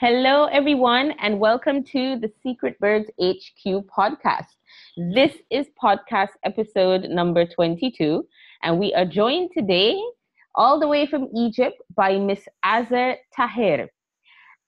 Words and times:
Hello, 0.00 0.44
everyone, 0.44 1.10
and 1.18 1.40
welcome 1.40 1.82
to 1.82 2.20
the 2.20 2.30
Secret 2.40 2.78
Birds 2.78 3.10
HQ 3.20 3.84
podcast. 3.88 4.46
This 4.96 5.32
is 5.50 5.66
podcast 5.82 6.28
episode 6.44 7.08
number 7.10 7.44
22, 7.44 8.24
and 8.62 8.78
we 8.78 8.94
are 8.94 9.04
joined 9.04 9.50
today 9.52 10.00
all 10.54 10.78
the 10.78 10.86
way 10.86 11.04
from 11.04 11.26
Egypt 11.34 11.82
by 11.96 12.16
Miss 12.16 12.46
Azza 12.64 13.16
Taher. 13.36 13.88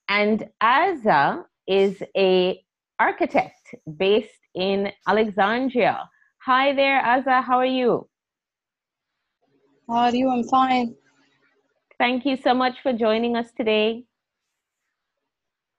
And 0.09 0.49
Azza 0.61 1.45
is 1.65 2.03
a 2.17 2.61
architect 2.99 3.73
based 3.95 4.41
in 4.53 4.91
Alexandria. 5.07 6.09
Hi 6.39 6.73
there, 6.73 7.01
Azza. 7.01 7.41
How 7.41 7.57
are 7.57 7.65
you? 7.65 8.09
How 9.87 9.95
are 9.95 10.13
you? 10.13 10.29
I'm 10.29 10.43
fine. 10.43 10.93
Thank 11.97 12.25
you 12.25 12.35
so 12.35 12.53
much 12.53 12.81
for 12.83 12.91
joining 12.91 13.37
us 13.37 13.53
today. 13.55 14.03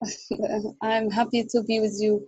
I'm 0.82 1.10
happy 1.10 1.44
to 1.44 1.62
be 1.62 1.80
with 1.80 1.96
you. 2.00 2.26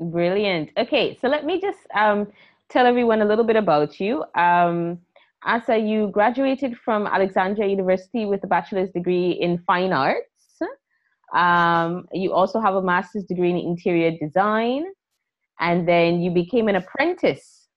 Brilliant. 0.00 0.70
Okay, 0.76 1.18
so 1.20 1.28
let 1.28 1.44
me 1.44 1.60
just 1.60 1.78
um, 1.94 2.28
tell 2.68 2.86
everyone 2.86 3.20
a 3.22 3.24
little 3.24 3.44
bit 3.44 3.56
about 3.56 4.00
you. 4.00 4.24
Um, 4.34 4.98
Azza, 5.44 5.76
you 5.88 6.08
graduated 6.08 6.76
from 6.76 7.06
Alexandria 7.06 7.68
University 7.68 8.26
with 8.26 8.44
a 8.44 8.46
bachelor's 8.46 8.90
degree 8.90 9.32
in 9.32 9.58
fine 9.66 9.92
arts. 9.92 10.26
Um, 11.32 12.06
you 12.12 12.32
also 12.32 12.60
have 12.60 12.74
a 12.74 12.82
master's 12.82 13.24
degree 13.24 13.50
in 13.50 13.56
interior 13.56 14.10
design, 14.10 14.84
and 15.60 15.86
then 15.86 16.20
you 16.20 16.30
became 16.30 16.68
an 16.68 16.76
apprentice 16.76 17.68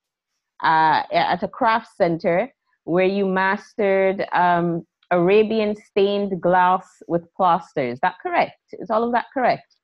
uh, 0.64 1.04
at 1.12 1.44
a 1.44 1.48
craft 1.48 1.90
center 1.96 2.52
where 2.86 3.06
you 3.06 3.26
mastered 3.26 4.26
um, 4.34 4.86
Arabian 5.14 5.76
stained 5.76 6.42
glass 6.42 6.86
with 7.08 7.32
plaster. 7.36 7.88
Is 7.88 8.00
that 8.02 8.16
correct? 8.22 8.58
Is 8.74 8.90
all 8.90 9.04
of 9.04 9.12
that 9.12 9.26
correct? 9.34 9.76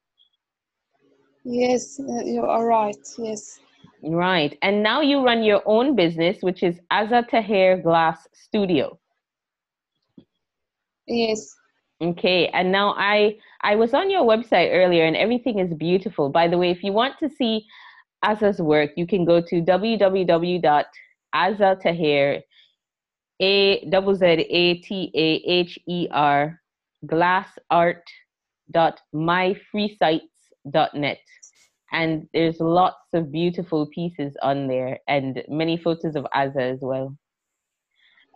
Yes, 1.43 1.99
uh, 1.99 2.23
you 2.25 2.43
are 2.43 2.65
right. 2.65 2.97
Yes. 3.17 3.59
Right. 4.03 4.57
And 4.61 4.81
now 4.81 5.01
you 5.01 5.23
run 5.23 5.43
your 5.43 5.61
own 5.65 5.95
business, 5.95 6.37
which 6.41 6.63
is 6.63 6.79
Azza 6.91 7.29
Taher 7.29 7.83
Glass 7.83 8.27
Studio. 8.33 8.97
Yes. 11.07 11.55
Okay. 12.01 12.47
And 12.47 12.71
now 12.71 12.95
I 12.97 13.37
I 13.61 13.75
was 13.75 13.93
on 13.93 14.09
your 14.09 14.23
website 14.23 14.71
earlier 14.71 15.05
and 15.05 15.15
everything 15.15 15.59
is 15.59 15.71
beautiful. 15.73 16.29
By 16.29 16.47
the 16.47 16.57
way, 16.57 16.71
if 16.71 16.83
you 16.83 16.93
want 16.93 17.19
to 17.19 17.29
see 17.29 17.65
Azza's 18.23 18.61
work, 18.61 18.91
you 18.95 19.05
can 19.05 19.25
go 19.25 19.41
to 19.41 19.61
www.azzataher 19.61 22.41
a 23.39 23.85
double 23.89 24.15
Z 24.15 24.25
A 24.25 24.73
T 24.79 25.11
A 25.15 25.35
H 25.49 25.79
E 25.87 26.07
R 26.11 26.59
glass 27.05 27.47
art 27.69 28.03
dot 28.71 28.99
myfreesites.net 29.15 31.19
and 31.91 32.27
there's 32.33 32.59
lots 32.59 33.13
of 33.13 33.31
beautiful 33.31 33.87
pieces 33.87 34.35
on 34.41 34.67
there 34.67 34.99
and 35.07 35.43
many 35.47 35.77
photos 35.77 36.15
of 36.15 36.25
Azza 36.35 36.73
as 36.73 36.79
well. 36.81 37.15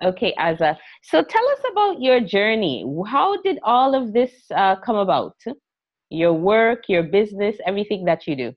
Okay, 0.04 0.34
Azza. 0.40 0.76
So 1.04 1.22
tell 1.22 1.48
us 1.50 1.60
about 1.72 2.02
your 2.02 2.20
journey. 2.20 2.84
How 3.08 3.40
did 3.42 3.60
all 3.64 3.96
of 3.96 4.12
this 4.12 4.32
uh, 4.56 4.76
come 4.78 4.96
about? 4.96 5.36
Your 6.10 6.34
work, 6.34 6.90
your 6.90 7.04
business, 7.04 7.56
everything 7.66 8.06
that 8.06 8.28
you 8.28 8.36
do. 8.36 8.54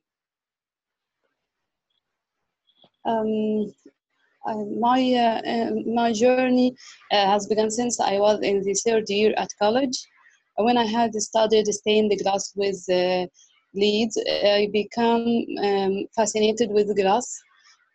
Um, 3.05 3.73
my 4.55 5.01
uh, 5.15 5.41
uh, 5.49 5.71
my 5.87 6.13
journey 6.13 6.75
uh, 7.13 7.27
has 7.27 7.47
begun 7.47 7.71
since 7.71 8.01
I 8.01 8.19
was 8.19 8.41
in 8.43 8.63
the 8.63 8.75
third 8.75 9.05
year 9.09 9.35
at 9.37 9.49
college. 9.61 9.97
When 10.57 10.79
I 10.79 10.85
had 10.85 11.15
studied 11.15 11.67
stained 11.67 12.13
glass 12.23 12.53
with 12.57 12.83
leads, 13.75 14.17
I 14.29 14.69
became 14.73 15.47
um, 15.63 16.07
fascinated 16.17 16.71
with 16.71 16.97
glass. 16.97 17.29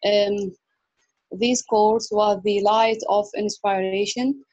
Um, 0.06 0.54
this 1.32 1.64
course 1.64 2.10
was 2.12 2.40
the 2.44 2.62
light 2.62 3.02
of 3.10 3.26
inspiration. 3.36 4.44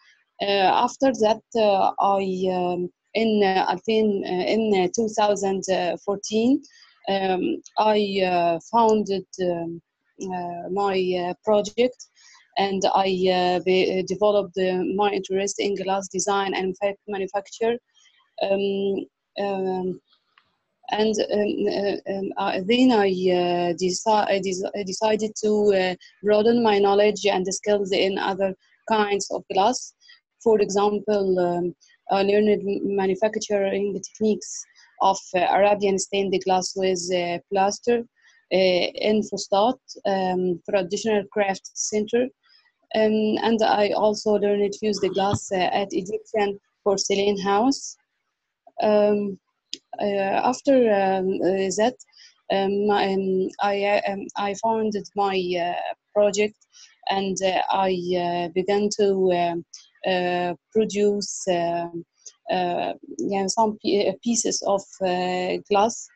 after 0.41 1.12
that, 1.12 1.42
I 2.00 2.22
um, 2.56 2.91
in 3.14 3.42
uh, 3.44 3.76
in 4.28 4.91
2014 4.94 6.62
um, 7.08 7.62
I 7.78 8.22
uh, 8.25 8.58
founded 8.70 9.26
um, 9.42 9.48
uh, 9.50 9.88
my 10.71 11.29
uh, 11.31 11.34
project 11.45 12.09
and 12.59 12.83
I 12.95 13.09
uh, 13.33 13.61
be, 13.65 14.03
developed 14.03 14.59
my 14.97 15.11
interest 15.11 15.56
in 15.61 15.77
glass 15.77 16.09
design 16.09 16.55
and 16.55 16.75
manufacture. 17.06 17.79
Um, 18.43 19.06
um, 19.41 20.01
and 20.91 21.15
um, 21.33 22.17
um, 22.17 22.33
uh, 22.39 22.61
then 22.67 22.93
I, 22.93 23.09
uh, 23.09 23.75
deci- 23.75 24.06
I 24.06 24.83
decided 24.84 25.33
to 25.45 25.75
uh, 25.75 25.95
broaden 26.23 26.62
my 26.62 26.79
knowledge 26.79 27.27
and 27.27 27.47
skills 27.55 27.93
in 27.93 28.19
other 28.19 28.55
kinds 28.89 29.31
of 29.31 29.45
glass. 29.53 29.95
For 30.43 30.61
example, 30.61 31.39
um, 31.39 31.75
I 32.11 32.23
learned 32.23 32.62
manufacturing 32.85 34.00
techniques 34.03 34.65
of 35.03 35.19
Arabian 35.35 35.99
stained 35.99 36.35
glass 36.45 36.73
with 36.75 37.00
plaster 37.53 38.05
in 38.50 39.22
Fustat 39.22 39.78
um, 40.06 40.60
traditional 40.69 41.25
craft 41.32 41.70
center. 41.75 42.28
Um, 42.94 43.36
and 43.42 43.60
I 43.62 43.91
also 43.91 44.32
learned 44.32 44.72
to 44.72 44.86
use 44.86 44.98
the 45.00 45.10
glass 45.10 45.50
uh, 45.53 45.56
at 45.56 45.88
Egyptian 45.92 46.58
porcelain 46.84 47.38
house. 47.38 47.97
Um, 48.82 49.38
uh, 50.00 50.04
after 50.04 50.91
um, 50.92 51.41
uh, 51.42 51.70
that, 51.76 51.94
um, 52.50 52.91
I, 52.91 53.12
um, 54.08 54.26
I 54.37 54.54
founded 54.62 55.06
my 55.14 55.38
uh, 55.60 55.75
project 56.14 56.56
and 57.10 57.37
uh, 57.42 57.60
I 57.70 58.50
began 58.54 58.88
to 58.98 59.62
produce 60.72 61.44
yeah, 61.47 61.91
some 63.48 63.78
pieces 64.22 64.62
of 64.66 64.82
glass 65.69 66.08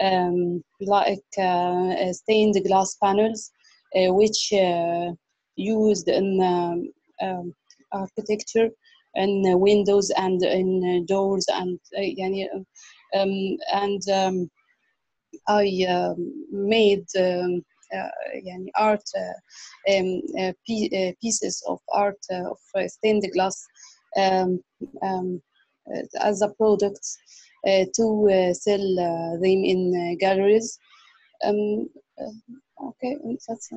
um, 0.00 0.62
like 0.80 1.18
uh, 1.38 2.12
stained 2.12 2.56
glass 2.66 2.96
panels, 3.02 3.50
uh, 3.96 4.12
which 4.12 4.52
uh, 4.52 5.12
used 5.56 6.08
in 6.08 6.40
um, 6.42 6.92
um, 7.22 7.54
architecture 7.92 8.70
and 9.14 9.60
windows 9.60 10.10
and 10.16 10.42
in 10.42 11.04
doors 11.06 11.46
and 11.52 11.78
um, 13.14 13.56
and 13.72 14.02
um, 14.12 14.50
I 15.48 15.84
um, 15.88 16.46
made 16.50 17.06
um, 17.18 17.64
uh, 17.94 18.08
art 18.76 19.02
uh, 19.16 19.96
um, 19.96 20.22
uh, 20.38 20.52
pieces 20.66 21.62
of 21.68 21.78
art 21.92 22.18
of 22.30 22.58
stained 22.88 23.24
glass 23.32 23.66
um, 24.16 24.60
as 26.20 26.42
a 26.42 26.48
product. 26.50 27.00
uh, 27.00 27.47
to 27.64 28.28
uh, 28.30 28.54
sell 28.54 28.98
uh, 28.98 29.32
them 29.36 29.64
in 29.64 30.16
galleries. 30.20 30.78
Um, 31.44 31.88
okay, 32.88 33.16
that's. 33.46 33.70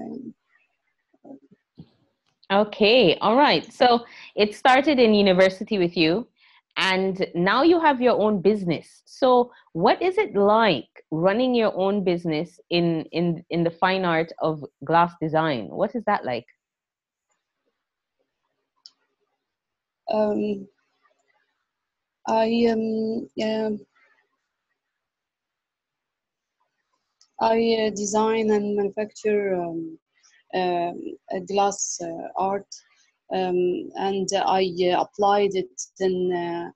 Okay, 2.52 3.18
all 3.22 3.36
right. 3.38 3.72
So 3.72 4.06
it 4.36 4.56
started 4.56 5.00
in 5.00 5.14
university 5.14 5.78
with 5.78 5.96
you, 5.96 6.28
and 6.78 7.26
now 7.34 7.64
you 7.64 7.80
have 7.80 8.02
your 8.02 8.20
own 8.20 8.42
business. 8.42 9.04
So 9.06 9.52
what 9.74 10.02
is 10.02 10.18
it 10.18 10.36
like 10.36 10.90
running 11.12 11.56
your 11.56 11.74
own 11.76 12.04
business 12.04 12.60
in 12.70 13.06
in 13.12 13.46
in 13.50 13.64
the 13.64 13.72
fine 13.72 14.04
art 14.04 14.34
of 14.42 14.66
glass 14.84 15.14
design? 15.22 15.70
What 15.70 15.96
is 15.96 16.04
that 16.06 16.26
like? 16.26 16.46
Um, 20.12 20.68
I 22.28 22.68
um, 22.72 23.28
uh, 23.42 23.72
I 27.40 27.88
uh, 27.88 27.90
design 27.90 28.52
and 28.52 28.76
manufacture 28.76 29.56
um, 29.56 29.98
um 30.54 31.18
uh, 31.34 31.40
glass 31.48 32.00
art, 32.36 32.68
um, 33.34 33.90
and 33.96 34.30
I 34.36 34.72
uh, 34.94 35.02
applied 35.02 35.56
it 35.56 35.82
in 36.00 36.72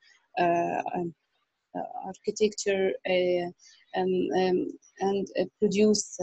architecture 2.06 2.92
and, 3.06 4.68
and 5.00 5.28
produce 5.60 6.18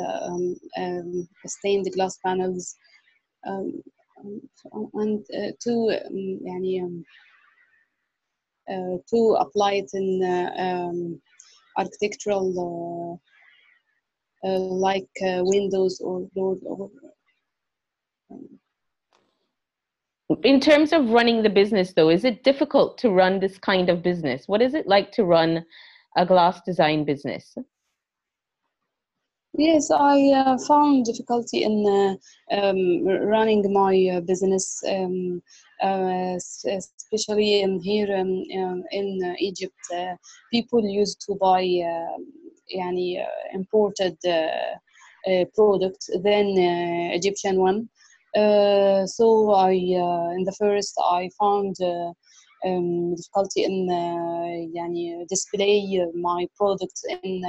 stained 1.47 1.87
glass 1.95 2.19
panels, 2.25 2.77
um, 3.47 3.83
um, 4.19 4.41
and 4.95 5.25
uh, 5.37 5.53
to 5.61 5.97
um, 6.07 7.05
to 9.09 9.37
apply 9.41 9.75
it 9.75 9.91
in 9.95 10.23
uh, 10.23 10.63
um, 10.63 11.21
architectural 11.77 13.21
uh, 14.45 14.49
like 14.49 15.09
windows 15.21 16.01
or 16.01 16.29
doors 16.35 16.61
or 16.65 16.91
um, 18.31 18.59
in 20.45 20.61
terms 20.61 20.93
of 20.93 21.11
running 21.11 21.43
the 21.43 21.51
business 21.51 21.93
though 21.95 22.09
is 22.09 22.25
it 22.25 22.43
difficult 22.43 22.99
to 22.99 23.11
run 23.11 23.41
this 23.41 23.59
kind 23.59 23.89
of 23.89 24.03
business? 24.03 24.45
What 24.47 24.63
is 24.63 24.75
it 24.75 24.87
like 24.87 25.13
to 25.13 25.25
run 25.25 25.65
a 26.17 26.27
glass 26.27 26.61
design 26.63 27.05
business? 27.05 27.55
Yes, 29.55 29.91
I 29.91 30.31
uh, 30.31 30.57
found 30.67 31.05
difficulty 31.05 31.63
in 31.63 31.85
uh, 31.87 32.57
um, 32.57 33.05
running 33.05 33.71
my 33.71 34.17
uh, 34.17 34.21
business, 34.21 34.83
um, 34.89 35.43
uh, 35.83 36.39
especially 37.12 37.62
in 37.62 37.80
here 37.80 38.10
um, 38.16 38.44
um 38.60 38.84
in 38.92 39.20
uh, 39.24 39.34
Egypt. 39.40 39.82
Uh, 39.94 40.16
people 40.52 40.84
used 40.84 41.20
to 41.26 41.36
buy 41.36 41.64
يعني, 42.76 43.26
imported 43.54 44.18
products 45.56 46.10
than 46.24 46.48
Egyptian 47.20 47.62
one. 47.62 47.90
so 49.08 49.52
I, 49.54 49.72
in 50.38 50.44
the 50.44 50.56
first, 50.60 50.94
I 51.00 51.30
found 51.40 51.76
um, 52.66 53.16
difficulty 53.16 53.64
in 53.64 53.88
يعني 54.76 55.28
display 55.30 56.06
my 56.14 56.48
products 56.58 57.04
in 57.24 57.42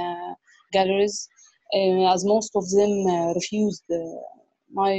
galleries. 0.71 1.29
uh, 1.73 2.13
as 2.13 2.25
most 2.25 2.55
of 2.55 2.69
them 2.71 3.05
uh, 3.05 3.33
refused 3.33 3.83
uh, 3.91 4.21
my 4.73 4.93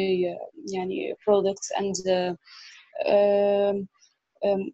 يعني 0.72 1.14
products 1.24 1.70
and 1.76 1.94
um, 3.06 3.88
um, 4.44 4.72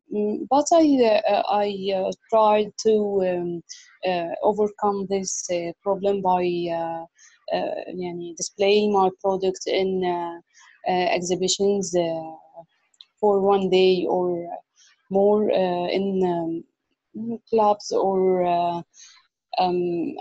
but 0.50 0.66
I 0.72 1.20
I 1.48 2.12
tried 2.30 2.72
to 2.86 2.92
um, 3.30 3.62
overcome 4.42 5.06
this 5.10 5.48
problem 5.82 6.22
by 6.22 6.42
يعني 7.52 8.36
displaying 8.36 8.92
my 8.92 9.10
product 9.20 9.66
in 9.66 10.04
exhibitions 10.86 11.94
for 13.20 13.40
one 13.40 13.70
day 13.70 14.06
or 14.08 14.46
more 15.10 15.50
in 15.50 16.22
um, 16.24 16.64
clubs 17.50 17.92
or 17.92 18.44
uh, 18.44 18.82
um, 19.58 20.14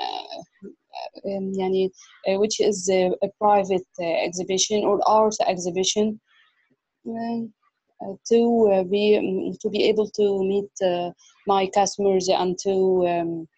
um, 1.25 1.53
يعني, 1.53 1.89
uh, 2.27 2.39
which 2.39 2.59
is 2.59 2.89
a, 2.89 3.11
a 3.23 3.29
private 3.39 3.87
uh, 3.99 4.05
exhibition 4.25 4.83
or 4.83 4.99
art 5.07 5.35
exhibition 5.47 6.19
um, 7.07 7.15
uh, 7.15 7.58
uh, 8.02 8.14
to 8.26 8.70
uh, 8.72 8.82
be 8.84 9.16
um, 9.18 9.56
to 9.60 9.68
be 9.68 9.84
able 9.84 10.08
to 10.08 10.42
meet 10.42 10.70
uh, 10.82 11.10
my 11.46 11.66
customers 11.74 12.28
and 12.30 12.58
to 12.58 13.06
um, 13.06 13.48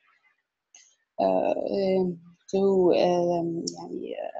um 1.20 2.18
to 2.50 2.92
um, 2.96 3.64
yeah, 3.90 4.32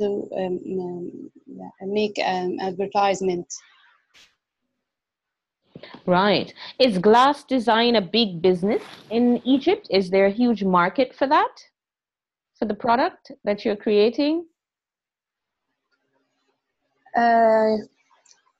to 0.00 0.28
um, 0.36 0.60
um, 0.80 1.30
yeah, 1.46 1.68
make 1.82 2.18
an 2.18 2.58
advertisement. 2.60 3.46
Right. 6.06 6.54
Is 6.78 6.98
glass 6.98 7.44
design 7.44 7.96
a 7.96 8.00
big 8.00 8.40
business 8.40 8.82
in 9.10 9.42
Egypt? 9.44 9.88
Is 9.90 10.10
there 10.10 10.26
a 10.26 10.30
huge 10.30 10.64
market 10.64 11.14
for 11.14 11.26
that? 11.26 11.54
For 12.58 12.64
the 12.64 12.74
product 12.74 13.32
that 13.44 13.64
you're 13.64 13.76
creating? 13.76 14.46
Uh, 17.15 17.77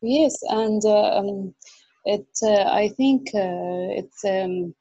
yes, 0.02 0.38
and 0.50 0.84
uh, 0.86 1.20
um, 1.20 1.54
it. 2.06 2.28
Uh, 2.44 2.64
I 2.70 2.90
think 2.98 3.30
uh, 3.34 4.02
it 4.02 4.12
um, 4.26 4.74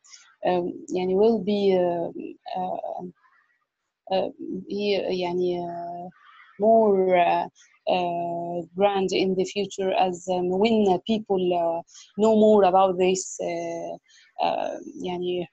um, 0.46 0.86
يعني 0.90 1.14
will 1.14 1.38
be 1.38 1.76
uh, 1.76 2.10
uh, 2.60 3.04
uh, 4.12 4.28
يعني, 4.68 6.10
more 6.58 7.16
uh, 7.16 8.62
brand 8.74 9.12
in 9.12 9.34
the 9.34 9.44
future 9.44 9.92
as 9.92 10.28
um, 10.28 10.48
when 10.48 10.98
people 11.06 11.42
uh, 11.54 11.82
know 12.18 12.36
more 12.36 12.64
about 12.64 12.98
this 12.98 13.38
uh, 13.40 14.76
يعني 15.02 15.46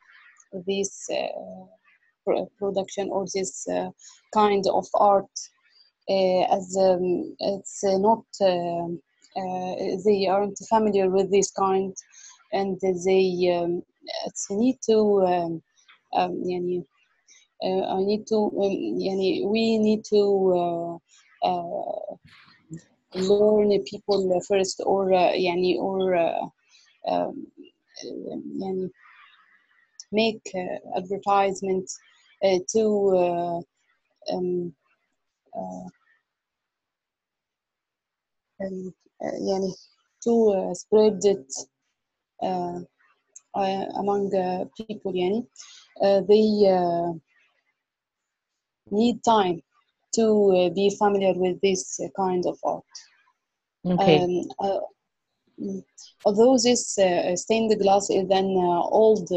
this 0.65 1.09
production 2.59 3.09
or 3.09 3.25
this 3.33 3.67
kind 4.33 4.65
of 4.67 4.85
art 4.95 5.29
as 6.09 6.77
um, 6.79 7.35
it's 7.39 7.83
not 7.83 8.23
they 10.05 10.27
aren't 10.27 10.57
familiar 10.69 11.09
with 11.09 11.29
this 11.31 11.51
kind 11.51 11.94
and 12.53 12.79
they 12.81 13.59
um, 13.59 13.83
need 14.49 14.77
to 14.85 15.21
um, 15.25 15.61
um, 16.13 16.44
يعني 16.45 16.83
uh, 17.63 17.97
I 17.97 18.03
need 18.03 18.27
to 18.27 18.35
um, 18.35 18.99
يعني 18.99 19.45
we 19.45 19.77
need 19.77 20.05
to 20.05 20.99
uh, 21.44 21.47
uh, 21.47 22.15
learn 23.15 23.83
people 23.83 24.41
first 24.47 24.81
or 24.85 25.09
يعني 25.11 25.77
or 25.79 26.15
um, 27.07 27.47
يعني 28.03 28.89
make 30.11 30.53
advertisement 30.95 31.89
to 32.71 33.63
um, 34.31 34.73
يعني 39.21 39.73
to 40.21 40.73
spread 40.73 41.19
it 41.25 41.47
among 43.95 44.29
people 44.77 45.15
يعني 45.15 45.47
they 46.27 47.09
need 48.91 49.23
time 49.23 49.61
to 50.13 50.25
uh, 50.51 50.69
be 50.69 50.89
familiar 50.97 51.33
with 51.33 51.59
this 51.61 51.99
kind 52.15 52.45
of 52.45 52.57
art. 52.63 52.83
Okay. 53.85 54.23
Um, 54.23 54.41
uh, 54.59 54.79
mm, 55.61 55.83
although 56.25 56.57
this 56.57 56.97
uh, 56.97 57.35
stained 57.35 57.79
glass 57.79 58.09
is 58.09 58.29
an 58.29 58.55
old 59.01 59.29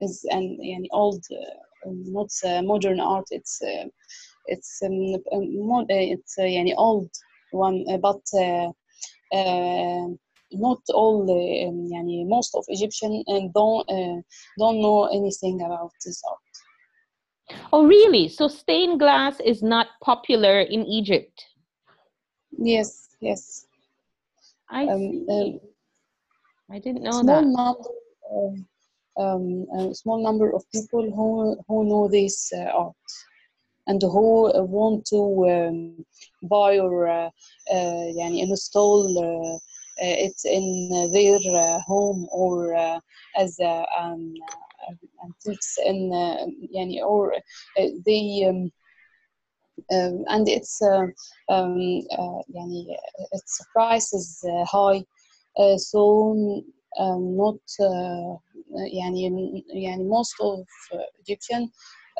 is 0.00 0.24
an, 0.30 0.58
an 0.62 0.86
old 0.92 1.24
not 1.84 2.30
modern 2.64 3.00
art. 3.00 3.26
It's 3.30 3.60
it's 4.46 4.82
um, 4.82 5.68
mod, 5.68 5.86
it's 5.90 6.38
يعني 6.38 6.74
old 6.76 7.10
one, 7.52 7.84
but 8.00 8.22
not 10.52 10.80
all 10.94 11.22
um, 11.22 11.88
يعني 11.92 12.26
most 12.28 12.54
of 12.54 12.64
Egyptian 12.68 13.22
don't 13.54 13.88
don't 14.58 14.80
know 14.80 15.04
anything 15.04 15.62
about 15.62 15.92
this 16.04 16.22
art. 16.30 16.38
Oh, 17.72 17.86
really? 17.86 18.28
So 18.28 18.48
stained 18.48 18.98
glass 18.98 19.40
is 19.40 19.62
not 19.62 19.86
popular 20.02 20.60
in 20.60 20.84
Egypt? 20.84 21.44
Yes, 22.58 23.08
yes. 23.20 23.66
I 24.70 24.86
um, 24.86 24.98
see. 24.98 25.26
Um, 25.30 25.60
I 26.70 26.78
didn't 26.78 27.02
know 27.02 27.12
small 27.12 27.24
that. 27.24 27.46
Number, 27.46 27.88
um, 28.34 28.66
um, 29.18 29.66
a 29.90 29.94
small 29.94 30.22
number 30.22 30.54
of 30.54 30.62
people 30.72 31.10
who, 31.10 31.56
who 31.66 31.84
know 31.88 32.08
this 32.08 32.52
uh, 32.52 32.70
art 32.74 32.94
and 33.88 34.02
who 34.02 34.52
uh, 34.52 34.62
want 34.62 35.06
to 35.06 35.20
um, 35.48 36.04
buy 36.42 36.78
or 36.78 37.08
uh, 37.08 37.30
uh, 37.72 38.04
install 38.16 39.18
uh, 39.18 39.56
uh, 40.04 40.16
it 40.26 40.36
in 40.44 41.10
their 41.12 41.40
uh, 41.54 41.80
home 41.80 42.28
or 42.30 42.74
as 43.36 43.58
a 43.60 43.84
um, 43.98 44.34
antiques 45.24 45.78
and 45.84 46.12
يعني 46.74 47.02
or 47.02 47.34
they 48.04 48.44
um, 48.48 48.70
um, 49.92 50.24
and 50.28 50.48
it's 50.48 50.80
uh, 50.82 51.06
um, 51.48 52.02
uh, 52.12 52.42
يعني 52.54 52.86
its 53.32 53.64
price 53.72 54.12
is 54.12 54.44
uh, 54.44 54.64
high 54.64 55.02
uh, 55.56 55.76
so 55.76 56.62
um, 56.98 57.36
not 57.36 57.60
uh, 57.80 58.36
يعني 58.76 59.64
يعني 59.74 60.08
most 60.08 60.34
of 60.40 60.66
Egyptian 61.20 61.70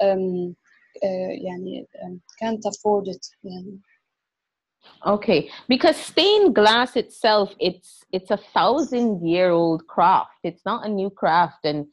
um, 0.01 0.57
يعني 1.03 1.87
um, 2.05 2.21
can't 2.41 2.65
afford 2.67 3.09
it 3.09 3.27
يعني. 3.45 3.81
Okay, 5.07 5.51
because 5.69 5.97
stained 5.97 6.55
glass 6.55 6.97
itself, 6.97 7.55
it's 7.61 8.05
it's 8.13 8.31
a 8.31 8.41
thousand 8.55 9.27
year 9.27 9.51
old 9.51 9.87
craft. 9.87 10.41
It's 10.45 10.65
not 10.65 10.87
a 10.87 10.89
new 10.89 11.11
craft, 11.11 11.65
and 11.65 11.87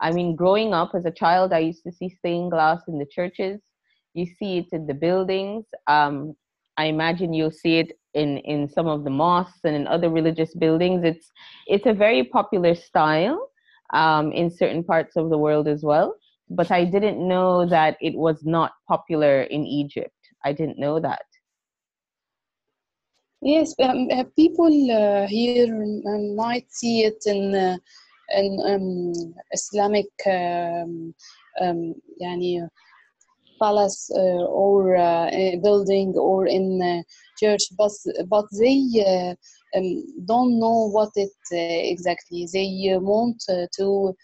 I 0.00 0.10
mean, 0.12 0.34
growing 0.34 0.72
up 0.72 0.90
as 0.94 1.04
a 1.04 1.10
child, 1.10 1.52
I 1.52 1.58
used 1.60 1.84
to 1.84 1.92
see 1.92 2.08
stained 2.08 2.50
glass 2.50 2.80
in 2.88 2.98
the 2.98 3.06
churches. 3.06 3.60
You 4.14 4.26
see 4.26 4.58
it 4.58 4.68
in 4.72 4.86
the 4.86 4.94
buildings. 4.94 5.66
Um, 5.86 6.34
I 6.76 6.86
imagine 6.86 7.34
you'll 7.34 7.50
see 7.50 7.78
it 7.78 7.98
in, 8.14 8.38
in 8.38 8.68
some 8.68 8.86
of 8.86 9.04
the 9.04 9.10
mosques 9.10 9.60
and 9.64 9.76
in 9.76 9.86
other 9.86 10.08
religious 10.08 10.54
buildings. 10.54 11.04
It's 11.04 11.30
it's 11.66 11.86
a 11.86 11.92
very 11.92 12.24
popular 12.24 12.74
style 12.74 13.50
um, 13.92 14.32
in 14.32 14.50
certain 14.50 14.82
parts 14.82 15.16
of 15.16 15.30
the 15.30 15.38
world 15.38 15.68
as 15.68 15.82
well. 15.82 16.14
but 16.49 16.71
I 16.71 16.85
didn't 16.85 17.25
know 17.27 17.65
that 17.65 17.97
it 18.01 18.15
was 18.15 18.43
not 18.43 18.73
popular 18.87 19.43
in 19.43 19.65
Egypt. 19.65 20.15
I 20.43 20.53
didn't 20.53 20.79
know 20.79 20.99
that. 20.99 21.23
Yes, 23.41 23.75
um, 23.79 24.07
uh, 24.11 24.23
people 24.35 24.91
uh, 24.91 25.27
here 25.27 25.67
uh, 25.67 26.35
might 26.35 26.65
see 26.71 27.03
it 27.03 27.21
in 27.27 27.53
uh, 27.53 27.77
in 28.35 28.59
um, 28.65 29.35
Islamic 29.53 30.07
um, 30.25 31.13
um, 31.61 31.93
yani, 32.19 32.67
palace 33.59 34.09
uh, 34.15 34.45
or 34.49 34.97
uh, 34.97 35.29
building 35.61 36.15
or 36.17 36.47
in 36.47 37.03
church, 37.37 37.63
but 37.77 37.91
but 38.27 38.45
they 38.59 39.35
um, 39.75 40.03
don't 40.25 40.57
know 40.57 40.89
what 40.89 41.11
it 41.15 41.29
exactly. 41.51 42.47
They 42.51 42.97
want 42.97 43.43
to 43.47 44.15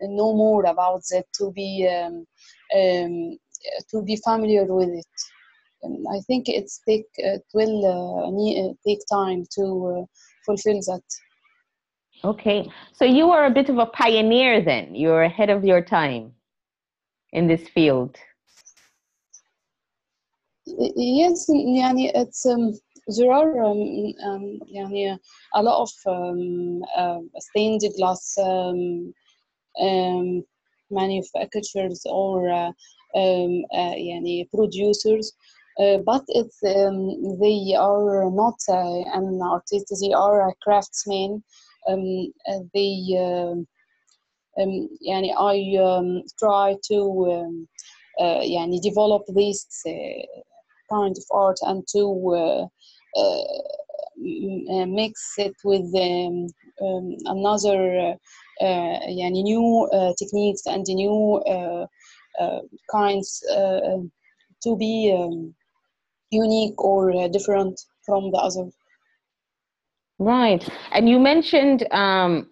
know 0.00 0.34
more 0.34 0.64
about 0.64 1.02
that, 1.10 1.26
to 1.38 1.52
be 1.52 1.88
um, 1.88 2.26
um, 2.76 3.38
to 3.90 4.02
be 4.02 4.16
familiar 4.24 4.64
with 4.64 4.88
it. 4.88 5.14
Um, 5.84 6.04
I 6.10 6.20
think 6.26 6.48
it's 6.48 6.80
take 6.88 7.06
it 7.16 7.44
will 7.54 7.76
uh, 7.86 8.30
need, 8.30 8.76
take 8.86 9.00
time 9.10 9.44
to 9.56 10.06
fulfill 10.44 10.80
that. 10.80 11.02
Okay, 12.24 12.70
so 12.92 13.04
you 13.04 13.30
are 13.30 13.44
a 13.46 13.50
bit 13.50 13.68
of 13.68 13.78
a 13.78 13.86
pioneer 13.86 14.62
then. 14.62 14.94
You're 14.94 15.22
ahead 15.22 15.50
of 15.50 15.64
your 15.64 15.82
time 15.82 16.32
in 17.32 17.46
this 17.46 17.68
field. 17.68 18.16
Yes, 20.66 21.46
يعني 21.50 22.10
it's 22.14 22.44
um, 22.46 22.72
there 23.16 23.32
are 23.32 23.62
um, 23.64 24.14
um, 24.24 24.58
يعني 24.74 25.18
a 25.54 25.62
lot 25.62 25.82
of 25.82 25.90
um, 26.06 26.82
uh, 26.96 27.20
stained 27.38 27.82
glass 27.96 28.36
um, 28.38 29.12
um, 29.80 30.42
manufacturers 30.90 32.02
or 32.06 32.48
uh, 32.48 32.72
um, 33.14 33.64
uh, 33.72 33.94
يعني 33.94 34.48
producers 34.50 35.32
uh, 35.80 35.98
but 35.98 36.24
it's 36.28 36.58
um, 36.64 37.38
they 37.38 37.74
are 37.74 38.30
not 38.30 38.58
uh, 38.68 39.02
an 39.18 39.40
artist 39.42 39.94
they 40.00 40.12
are 40.12 40.48
a 40.48 40.54
craftsmen 40.62 41.42
um, 41.88 42.32
uh, 42.48 42.60
they 42.74 43.16
um, 43.18 43.66
um, 44.58 44.88
يعني 45.02 45.34
I 45.36 45.76
um, 45.78 46.22
try 46.38 46.76
to 46.88 46.98
um, 47.32 47.68
uh, 48.20 48.40
يعني 48.42 48.80
develop 48.80 49.22
this 49.28 49.66
uh, 49.86 50.42
kind 50.90 51.16
of 51.16 51.24
art 51.30 51.58
and 51.62 51.86
to 51.88 52.02
uh, 52.34 52.66
uh, 53.20 54.86
mix 54.86 55.34
it 55.38 55.54
with 55.64 55.86
um, 55.94 56.46
um, 56.80 57.16
another 57.26 57.98
uh, 57.98 58.14
يعني 58.60 59.42
new 59.42 59.88
uh, 59.92 60.12
techniques 60.18 60.66
and 60.66 60.84
new 60.88 61.42
uh, 61.46 61.86
uh, 62.40 62.60
kinds 62.90 63.42
uh, 63.50 63.98
to 64.62 64.76
be 64.76 65.14
um, 65.16 65.54
unique 66.30 66.82
or 66.82 67.12
uh, 67.12 67.28
different 67.28 67.80
from 68.04 68.30
the 68.30 68.38
other. 68.38 68.70
Right. 70.18 70.66
And 70.92 71.08
you 71.08 71.18
mentioned 71.18 71.86
um, 71.92 72.48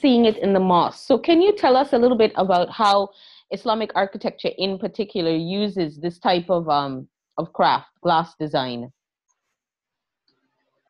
seeing 0.00 0.26
it 0.26 0.36
in 0.38 0.52
the 0.52 0.60
mosque. 0.60 1.06
So, 1.06 1.18
can 1.18 1.40
you 1.40 1.56
tell 1.56 1.76
us 1.76 1.92
a 1.92 1.98
little 1.98 2.16
bit 2.16 2.32
about 2.36 2.70
how 2.70 3.10
Islamic 3.50 3.90
architecture, 3.94 4.50
in 4.58 4.78
particular, 4.78 5.34
uses 5.34 5.98
this 5.98 6.18
type 6.18 6.50
of 6.50 6.68
um, 6.68 7.08
of 7.38 7.52
craft, 7.52 7.88
glass 8.02 8.34
design? 8.38 8.92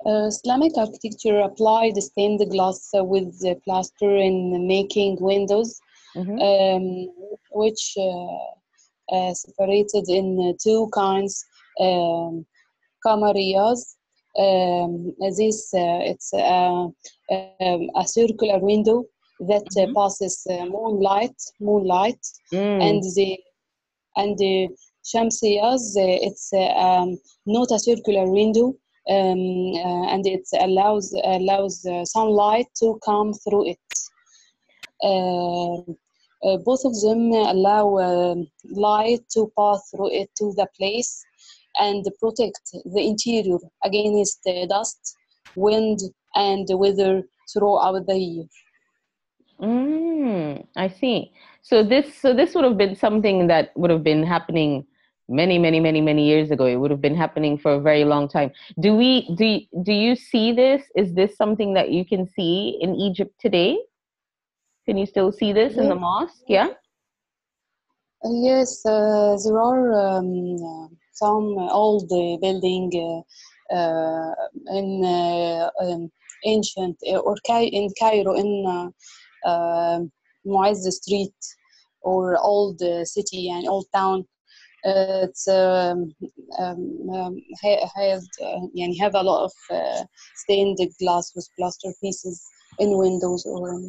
Uh, 0.06 0.28
Islamic 0.28 0.72
architecture 0.78 1.40
applied 1.40 1.96
stained 2.02 2.42
glass 2.52 2.90
with 2.94 3.40
the 3.42 3.56
plaster 3.66 4.16
in 4.16 4.68
making 4.68 5.18
windows, 5.20 5.80
Mhm. 6.16 6.42
um, 6.42 7.08
which 7.52 7.96
uh, 7.98 9.16
uh, 9.16 9.34
separated 9.34 10.06
in 10.10 10.56
two 10.64 10.90
kinds, 10.94 11.46
um. 11.82 12.46
Um, 14.40 15.14
this 15.38 15.74
uh, 15.74 16.00
it's 16.12 16.34
uh, 16.34 16.88
um, 17.32 17.54
a 17.72 17.80
circular 17.80 18.32
window 18.36 18.82
that 19.22 19.50
uh, 19.60 19.70
Mhm. 19.78 19.94
passes 19.96 20.46
uh, 20.50 20.66
moonlight, 20.66 21.36
moonlight, 21.60 22.20
Mm. 22.52 22.80
and 22.80 23.02
the 23.16 23.38
and 24.16 24.38
the 24.38 24.70
shamsiyas. 25.04 25.94
It's 26.28 26.52
uh, 26.54 26.72
um, 26.86 27.18
not 27.46 27.72
a 27.72 27.80
circular 27.80 28.30
window, 28.30 28.74
um, 29.10 29.74
uh, 29.76 30.14
and 30.14 30.26
it 30.28 30.48
allows 30.60 31.14
allows 31.24 31.86
uh, 31.86 32.06
sunlight 32.06 32.68
to 32.80 33.00
come 33.04 33.34
through 33.34 33.70
it. 33.70 33.80
Uh, 35.04 35.78
uh, 36.44 36.58
both 36.66 36.82
of 36.86 37.00
them 37.02 37.32
allow 37.32 37.98
um 37.98 38.48
light 38.72 39.22
to 39.32 39.52
pass 39.58 39.90
through 39.92 40.12
it 40.12 40.30
to 40.38 40.54
the 40.58 40.68
place 40.78 41.24
and 41.80 42.06
protect 42.20 42.62
the 42.94 43.02
interior 43.02 43.58
against 43.84 44.40
uh, 44.48 44.66
dust, 44.68 45.16
wind, 45.56 46.00
and 46.36 46.68
weather 46.72 47.24
throughout 47.52 48.06
the 48.06 48.18
year. 48.18 48.46
Mm, 49.62 50.66
I 50.76 50.88
see. 50.88 51.32
So 51.62 51.84
this 51.84 52.16
so 52.16 52.34
this 52.34 52.56
would 52.56 52.64
have 52.64 52.78
been 52.78 52.96
something 52.96 53.48
that 53.48 53.72
would 53.76 53.92
have 53.92 54.04
been 54.04 54.24
happening 54.24 54.86
many, 55.32 55.58
many, 55.58 55.80
many, 55.80 56.02
many 56.02 56.28
years 56.28 56.52
ago. 56.52 56.66
It 56.66 56.76
would 56.76 56.92
have 56.92 57.02
been 57.02 57.16
happening 57.16 57.58
for 57.58 57.74
a 57.74 57.80
very 57.80 58.04
long 58.04 58.28
time. 58.28 58.52
Do 58.80 58.96
we 58.96 59.34
do 59.36 59.60
do 59.84 59.94
you 59.94 60.16
see 60.16 60.52
this? 60.52 60.84
Is 60.96 61.14
this 61.14 61.36
something 61.38 61.74
that 61.74 61.90
you 61.90 62.06
can 62.06 62.28
see 62.28 62.78
in 62.82 62.96
Egypt 62.96 63.34
today? 63.40 63.80
Can 64.86 64.98
you 64.98 65.06
still 65.06 65.32
see 65.32 65.54
this 65.54 65.78
in 65.78 65.90
the 65.90 65.96
mosque? 65.96 66.44
Yeah. 66.48 66.68
Uh, 68.24 68.30
Yes, 68.50 68.86
uh, 68.86 69.36
there 69.44 69.60
are 69.60 69.94
um, 69.94 70.58
some 71.14 71.58
old 71.58 72.04
uh, 72.12 72.38
building 72.40 72.92
uh, 72.94 73.76
uh, 73.76 74.34
in 74.76 75.04
uh, 75.04 75.70
um, 75.82 76.12
ancient 76.46 76.98
uh, 77.08 77.18
or 77.18 77.36
Cai- 77.48 77.72
in 77.72 77.90
Cairo 78.00 78.34
in 78.36 78.92
uh, 79.46 80.00
Muazz 80.46 80.84
Street 80.92 81.34
or 82.02 82.38
old 82.38 82.82
uh, 82.82 83.06
city 83.06 83.50
and 83.50 83.68
old 83.68 83.86
town 83.94 84.28
Uh, 84.85 85.27
it's 85.27 85.49
um, 85.49 86.15
um, 86.59 87.11
um, 87.13 87.43
ha- 87.63 87.91
has 87.97 88.29
uh, 88.43 88.61
يعني 88.75 88.97
have 89.01 89.15
a 89.15 89.23
lot 89.23 89.45
of 89.45 89.53
uh, 89.71 90.05
stained 90.37 90.79
glass 91.01 91.33
with 91.35 91.49
plaster 91.57 91.93
pieces 92.01 92.41
in 92.79 92.97
windows 92.97 93.45
or 93.47 93.81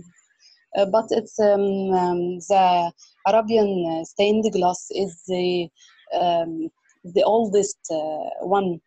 uh, 0.77 0.85
but 0.85 1.05
it's 1.11 1.39
um, 1.39 1.91
um, 1.93 2.39
the 2.49 2.91
Arabian 3.27 3.85
uh, 3.91 4.03
stained 4.05 4.45
glass 4.51 4.87
is 4.91 5.23
the 5.27 5.69
um, 6.13 6.69
the 7.03 7.23
oldest 7.23 7.79
uh, 7.91 8.45
one, 8.45 8.79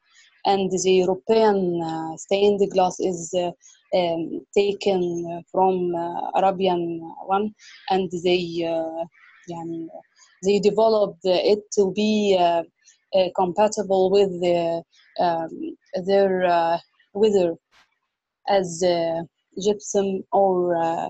and 0.46 0.70
the 0.70 0.92
European 0.92 1.80
uh, 1.82 2.16
stained 2.16 2.60
glass 2.72 2.98
is 3.00 3.32
uh, 3.34 3.50
um, 3.96 4.40
taken 4.54 5.02
uh, 5.32 5.42
from 5.50 5.94
uh, 5.94 6.30
Arabian 6.34 7.00
one, 7.26 7.54
and 7.90 8.10
they 8.24 8.66
uh, 8.66 9.04
يعني, 9.48 9.88
they 10.44 10.58
developed 10.58 11.20
it 11.24 11.60
to 11.72 11.92
be 11.92 12.36
uh, 12.38 12.62
uh, 13.14 13.28
compatible 13.36 14.10
with 14.10 14.30
the, 14.40 14.82
um, 15.18 15.50
their 16.06 16.44
uh, 16.44 16.78
weather 17.14 17.54
as 18.48 18.82
uh, 18.82 19.22
gypsum 19.62 20.22
or 20.32 20.76
uh, 20.76 21.08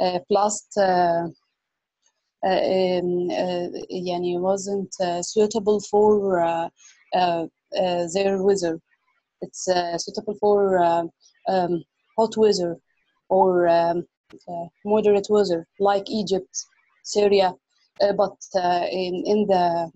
uh, 0.00 0.18
plast 0.28 0.76
uh, 0.78 1.26
uh, 2.42 2.48
um, 2.48 3.30
uh, 3.30 3.68
يعني 3.90 4.40
wasn't 4.40 4.94
uh, 5.00 5.22
suitable 5.22 5.80
for 5.80 6.40
uh, 6.40 6.68
uh, 7.14 7.46
uh, 7.78 8.06
their 8.14 8.42
weather. 8.42 8.80
It's 9.42 9.68
uh, 9.68 9.98
suitable 9.98 10.34
for 10.40 10.78
uh, 10.78 11.04
um, 11.48 11.82
hot 12.16 12.36
weather 12.36 12.78
or 13.28 13.68
um, 13.68 14.06
uh, 14.48 14.66
moderate 14.84 15.26
weather 15.28 15.66
like 15.78 16.08
Egypt, 16.10 16.54
Syria, 17.02 17.48
uh, 17.48 17.52
but 18.16 18.36
uh, 18.56 18.86
in, 18.90 19.22
in 19.26 19.46
the 19.46 19.90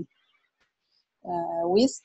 uh, 1.27 1.69
west 1.69 2.05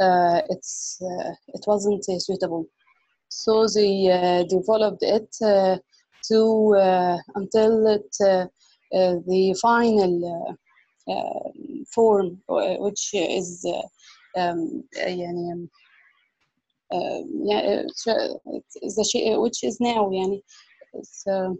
uh, 0.00 0.40
it's 0.48 1.00
uh, 1.02 1.32
it 1.48 1.64
wasn't 1.66 2.04
uh, 2.08 2.18
suitable. 2.18 2.66
So 3.28 3.66
they 3.66 4.10
uh, 4.10 4.44
developed 4.44 5.02
it 5.02 5.34
uh, 5.42 5.78
to 6.28 6.74
uh, 6.76 7.18
until 7.34 7.86
it 7.86 8.16
uh, 8.20 8.46
uh, 8.96 9.16
the 9.26 9.56
final 9.60 10.56
uh, 11.08 11.12
uh, 11.12 11.50
form, 11.94 12.40
uh, 12.48 12.76
which 12.78 13.10
is 13.14 13.64
uh, 13.66 14.40
um, 14.40 14.84
uh, 15.00 15.06
يعني, 15.08 15.52
um, 15.52 15.70
uh, 16.92 17.20
yeah, 17.44 17.58
uh, 17.58 17.82
sh- 17.96 18.62
it's 18.82 18.96
the 18.96 19.04
sh- 19.04 19.38
which 19.38 19.64
is 19.64 19.80
now 19.80 20.10
يعني, 20.10 20.40
it's, 20.94 21.26
uh, 21.26 21.50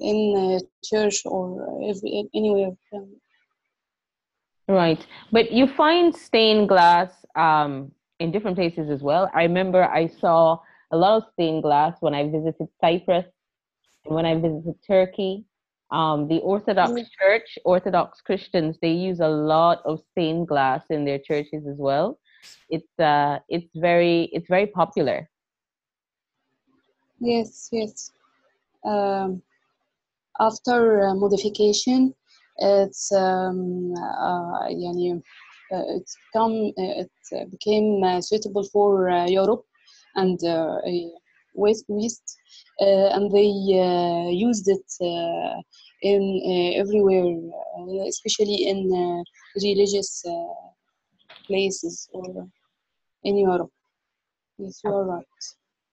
in 0.00 0.60
church 0.84 1.22
or 1.24 1.80
every, 1.88 2.28
anywhere. 2.34 2.72
Right. 4.68 5.04
But 5.30 5.52
you 5.52 5.66
find 5.66 6.14
stained 6.14 6.68
glass 6.68 7.10
um, 7.36 7.92
in 8.20 8.30
different 8.30 8.56
places 8.56 8.90
as 8.90 9.02
well. 9.02 9.30
I 9.34 9.42
remember 9.42 9.84
I 9.84 10.06
saw 10.06 10.58
a 10.92 10.96
lot 10.96 11.16
of 11.16 11.32
stained 11.32 11.62
glass 11.62 11.96
when 12.00 12.14
I 12.14 12.28
visited 12.28 12.68
Cyprus 12.80 13.26
and 14.04 14.14
when 14.14 14.26
I 14.26 14.34
visited 14.34 14.74
Turkey. 14.86 15.44
Um, 15.90 16.26
the 16.26 16.38
Orthodox 16.38 16.92
Mm. 16.92 17.06
Church, 17.18 17.58
Orthodox 17.66 18.20
Christians, 18.22 18.78
they 18.80 18.92
use 18.92 19.20
a 19.20 19.28
lot 19.28 19.82
of 19.84 20.00
stained 20.12 20.48
glass 20.48 20.84
in 20.88 21.04
their 21.04 21.18
churches 21.18 21.66
as 21.66 21.76
well. 21.76 22.18
It's 22.70 22.98
uh, 22.98 23.40
it's 23.48 23.68
very 23.74 24.30
it's 24.32 24.48
very 24.48 24.66
popular. 24.66 25.28
Yes, 27.20 27.68
yes. 27.70 28.10
Um, 28.84 29.42
after 30.39 31.07
uh, 31.07 31.15
modification, 31.15 32.13
it's 32.57 33.11
um, 33.11 33.93
uh, 33.95 34.67
يعني, 34.69 35.21
it's 35.71 36.17
become 36.31 36.71
it 36.77 37.11
became 37.51 38.21
suitable 38.21 38.63
for 38.63 39.09
Europe 39.27 39.65
and 40.15 40.39
West 41.55 41.85
West, 41.87 42.37
and 42.79 43.31
they 43.31 43.49
used 44.31 44.67
it 44.67 44.89
in 46.01 46.73
everywhere, 46.75 47.35
especially 48.07 48.67
in 48.67 49.23
religious 49.55 50.23
places 51.47 52.07
or 52.13 52.47
in 53.23 53.37
Europe. 53.37 53.71
Yes, 54.57 54.79
you 54.83 54.91
are 54.91 55.05
right. 55.05 55.25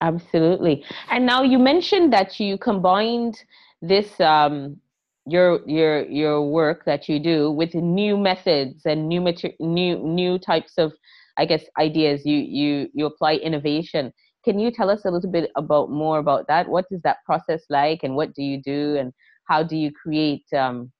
Absolutely. 0.00 0.84
And 1.10 1.24
now 1.24 1.42
you 1.42 1.58
mentioned 1.58 2.12
that 2.12 2.38
you 2.38 2.58
combined 2.58 3.42
this 3.81 4.19
um, 4.19 4.77
your 5.25 5.61
your 5.67 6.05
your 6.07 6.41
work 6.49 6.85
that 6.85 7.07
you 7.09 7.19
do 7.19 7.51
with 7.51 7.73
new 7.75 8.17
methods 8.17 8.85
and 8.85 9.07
new 9.07 9.21
mater- 9.21 9.53
new 9.59 9.97
new 9.99 10.37
types 10.39 10.73
of 10.77 10.93
I 11.37 11.45
guess 11.45 11.63
ideas. 11.79 12.25
You 12.25 12.37
you 12.37 12.89
you 12.93 13.05
apply 13.05 13.35
innovation. 13.35 14.13
Can 14.45 14.59
you 14.59 14.71
tell 14.71 14.89
us 14.89 15.05
a 15.05 15.11
little 15.11 15.31
bit 15.31 15.51
about 15.55 15.91
more 15.91 16.19
about 16.19 16.47
that? 16.47 16.67
What 16.69 16.85
is 16.91 17.01
that 17.03 17.17
process 17.25 17.63
like, 17.69 18.03
and 18.03 18.15
what 18.15 18.33
do 18.33 18.43
you 18.43 18.61
do, 18.61 18.95
and 18.97 19.13
how 19.45 19.63
do 19.63 19.75
you 19.75 19.91
create 19.91 20.45
um, 20.55 20.91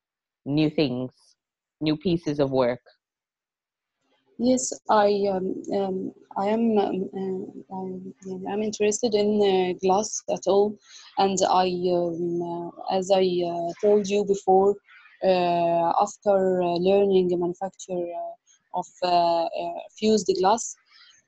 new 0.46 0.70
things, 0.70 1.12
new 1.82 1.98
pieces 1.98 2.40
of 2.40 2.52
work? 2.52 2.82
Yes, 4.42 4.72
I 4.90 5.26
um, 5.30 5.62
um, 5.76 6.14
I 6.38 6.48
am 6.48 6.78
um, 6.78 7.10
uh, 7.14 8.54
I'm, 8.54 8.64
interested 8.64 9.14
in 9.14 9.30
uh, 9.44 9.78
glass 9.86 10.24
at 10.34 10.48
all, 10.48 10.78
and 11.18 11.38
I 11.50 11.68
um, 11.92 12.42
uh, 12.42 12.98
as 12.98 13.12
I 13.12 13.26
uh, 13.46 13.74
told 13.82 14.08
you 14.08 14.24
before, 14.24 14.76
uh, 15.26 15.92
after 16.02 16.62
uh, 16.62 16.78
learning 16.78 17.28
the 17.28 17.36
manufacture 17.36 18.06
of 18.74 18.86
fused 20.00 20.32
glass, 20.40 20.74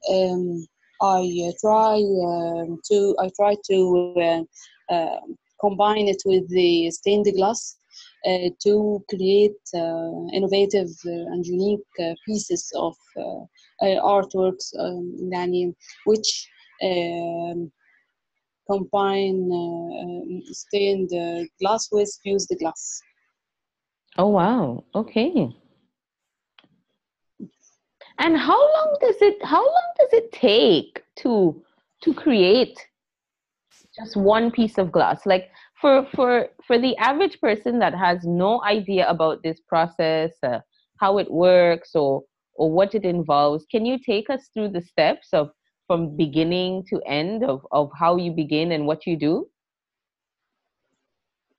um, 0.09 0.65
I 1.01 1.51
try 1.59 1.95
um, 1.97 2.79
to 2.89 3.15
I 3.19 3.29
try 3.35 3.57
to 3.71 4.47
combine 5.59 6.07
it 6.07 6.21
with 6.25 6.47
the 6.49 6.89
stained 6.91 7.27
glass 7.35 7.75
to 8.23 9.03
create 9.09 9.61
uh, 9.73 10.27
innovative 10.33 10.89
uh, 11.05 11.33
and 11.33 11.45
unique 11.45 11.79
pieces 12.25 12.71
of 12.75 12.95
artworks 13.81 14.73
um, 14.79 15.73
which 16.05 16.49
um, 16.83 17.71
combine 18.69 19.49
stained 20.45 21.09
glass 21.59 21.89
with 21.91 22.11
fused 22.23 22.53
glass. 22.59 23.01
Oh 24.17 24.27
wow! 24.27 24.83
Okay. 24.93 25.49
And 28.19 28.37
how 28.37 28.59
long 28.59 28.97
does 29.01 29.15
it? 29.21 29.43
How 29.43 29.63
long 29.63 29.87
does 29.99 30.09
it 30.13 30.31
take 30.31 31.03
to 31.17 31.61
to 32.03 32.13
create 32.13 32.77
just 33.95 34.15
one 34.15 34.51
piece 34.51 34.77
of 34.77 34.91
glass? 34.91 35.25
Like 35.25 35.49
for 35.81 36.07
for 36.15 36.47
for 36.65 36.77
the 36.77 36.95
average 36.97 37.39
person 37.41 37.79
that 37.79 37.93
has 37.93 38.23
no 38.23 38.63
idea 38.63 39.09
about 39.09 39.41
this 39.43 39.59
process 39.67 40.31
uh, 40.43 40.59
how 40.97 41.17
it 41.17 41.29
works 41.31 41.95
or 41.95 42.21
or 42.55 42.71
what 42.71 42.93
it 42.93 43.03
involves 43.03 43.65
can 43.71 43.85
you 43.85 43.97
take 44.05 44.29
us 44.29 44.49
through 44.53 44.69
the 44.69 44.81
steps 44.81 45.29
of 45.33 45.51
from 45.91 46.15
beginning 46.15 46.81
to 46.89 47.01
end 47.05 47.43
of, 47.43 47.67
of 47.73 47.91
how 47.99 48.15
you 48.15 48.31
begin 48.31 48.71
and 48.71 48.87
what 48.87 49.05
you 49.05 49.17
do? 49.17 49.45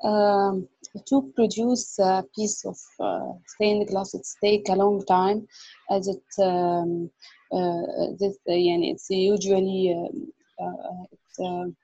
Um, 0.03 0.67
to 1.07 1.31
produce 1.37 1.99
a 1.99 2.25
piece 2.35 2.65
of 2.65 2.79
uh, 2.99 3.33
stained 3.47 3.89
glass 3.89 4.15
it 4.15 4.27
take 4.43 4.71
a 4.71 4.75
long 4.83 5.05
time 5.05 5.47
as 5.91 6.09
it 6.09 6.25
um, 6.43 7.11
uh, 7.53 7.83
this, 8.19 8.35
uh, 8.49 8.57
it's 8.91 9.11
usually 9.11 9.95
um, 9.95 10.33
uh, 10.59 11.05
it's, 11.13 11.77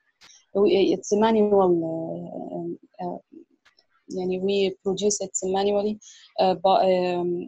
it's 0.53 1.11
a 1.11 1.17
manual 1.17 2.77
yani 4.11 4.41
we 4.41 4.75
produce 4.83 5.21
it 5.21 5.31
manually 5.43 5.99
uh, 6.39 6.55
but 6.55 6.83
um, 6.83 7.47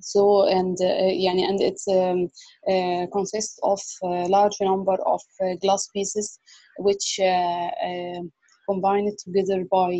so 0.00 0.46
and 0.46 0.78
uh, 0.80 1.10
yani, 1.10 1.42
and 1.48 1.60
it 1.60 1.80
um, 1.88 2.30
uh, 2.68 3.06
consists 3.12 3.58
of 3.62 3.80
a 4.02 4.28
large 4.28 4.56
number 4.60 4.96
of 5.06 5.20
uh, 5.42 5.54
glass 5.60 5.88
pieces 5.88 6.38
which 6.78 7.18
uh, 7.20 7.70
um, 7.84 8.32
combined 8.68 9.16
together 9.18 9.64
by 9.70 9.92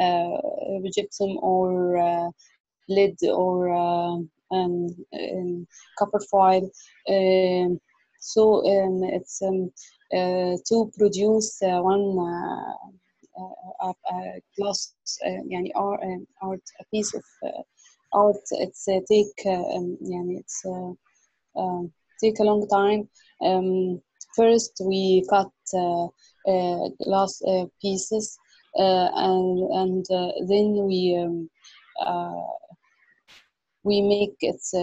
uh, 0.00 0.38
gypsum 0.94 1.36
or 1.38 2.32
lead 2.88 3.16
or 3.28 4.24
and, 4.50 4.94
and, 5.12 5.66
copper 5.98 6.20
foil 6.30 6.70
so 8.20 8.64
um, 8.66 9.02
it's 9.04 9.42
um, 9.42 9.70
to 10.67 10.91
produce 10.97 11.61
uh, 11.63 11.81
one 11.81 12.17
uh, 13.39 14.39
glass 14.57 14.95
يعني 15.49 15.71
art 15.75 16.61
a 16.79 16.85
piece 16.91 17.13
of 17.13 17.23
art 18.13 18.43
it's 18.51 18.85
take 18.85 19.45
um, 19.45 19.97
يعني 20.01 20.39
it's 20.39 20.63
take 22.21 22.39
a 22.39 22.43
long 22.43 22.67
time 22.67 23.07
um, 23.41 24.01
first 24.35 24.73
we 24.85 25.25
cut 25.29 25.51
glass 27.03 27.41
pieces 27.81 28.37
and 28.75 29.59
and 29.81 30.05
then 30.49 30.85
we 30.87 31.17
um, 31.17 31.49
we 33.83 34.01
make 34.01 34.35
its 34.41 34.73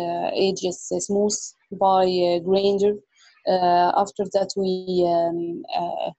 edges 0.46 0.92
smooth 1.06 1.38
by 1.72 2.04
grinder 2.44 2.94
uh, 2.94 3.08
uh, 3.47 3.91
after 3.97 4.23
that 4.31 4.49
we 4.55 5.03
um, 5.05 5.63
uh, 5.75 6.11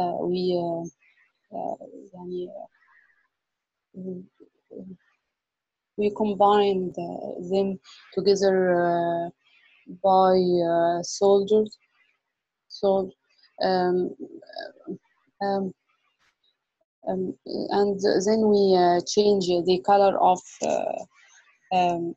uh, 0.00 0.16
we 0.24 0.56
we 5.96 6.12
combined 6.16 6.94
them 7.50 7.78
together 8.14 9.30
by 10.04 10.36
soldiers 11.02 11.76
so 12.68 13.10
um, 13.62 14.14
um, 15.42 15.74
um, 17.08 17.34
and 17.46 18.00
then 18.26 18.48
we 18.48 18.76
uh, 18.76 19.00
change 19.06 19.46
the 19.46 19.82
color 19.84 20.16
of 20.18 20.40
uh, 20.62 21.04
um, 21.76 22.14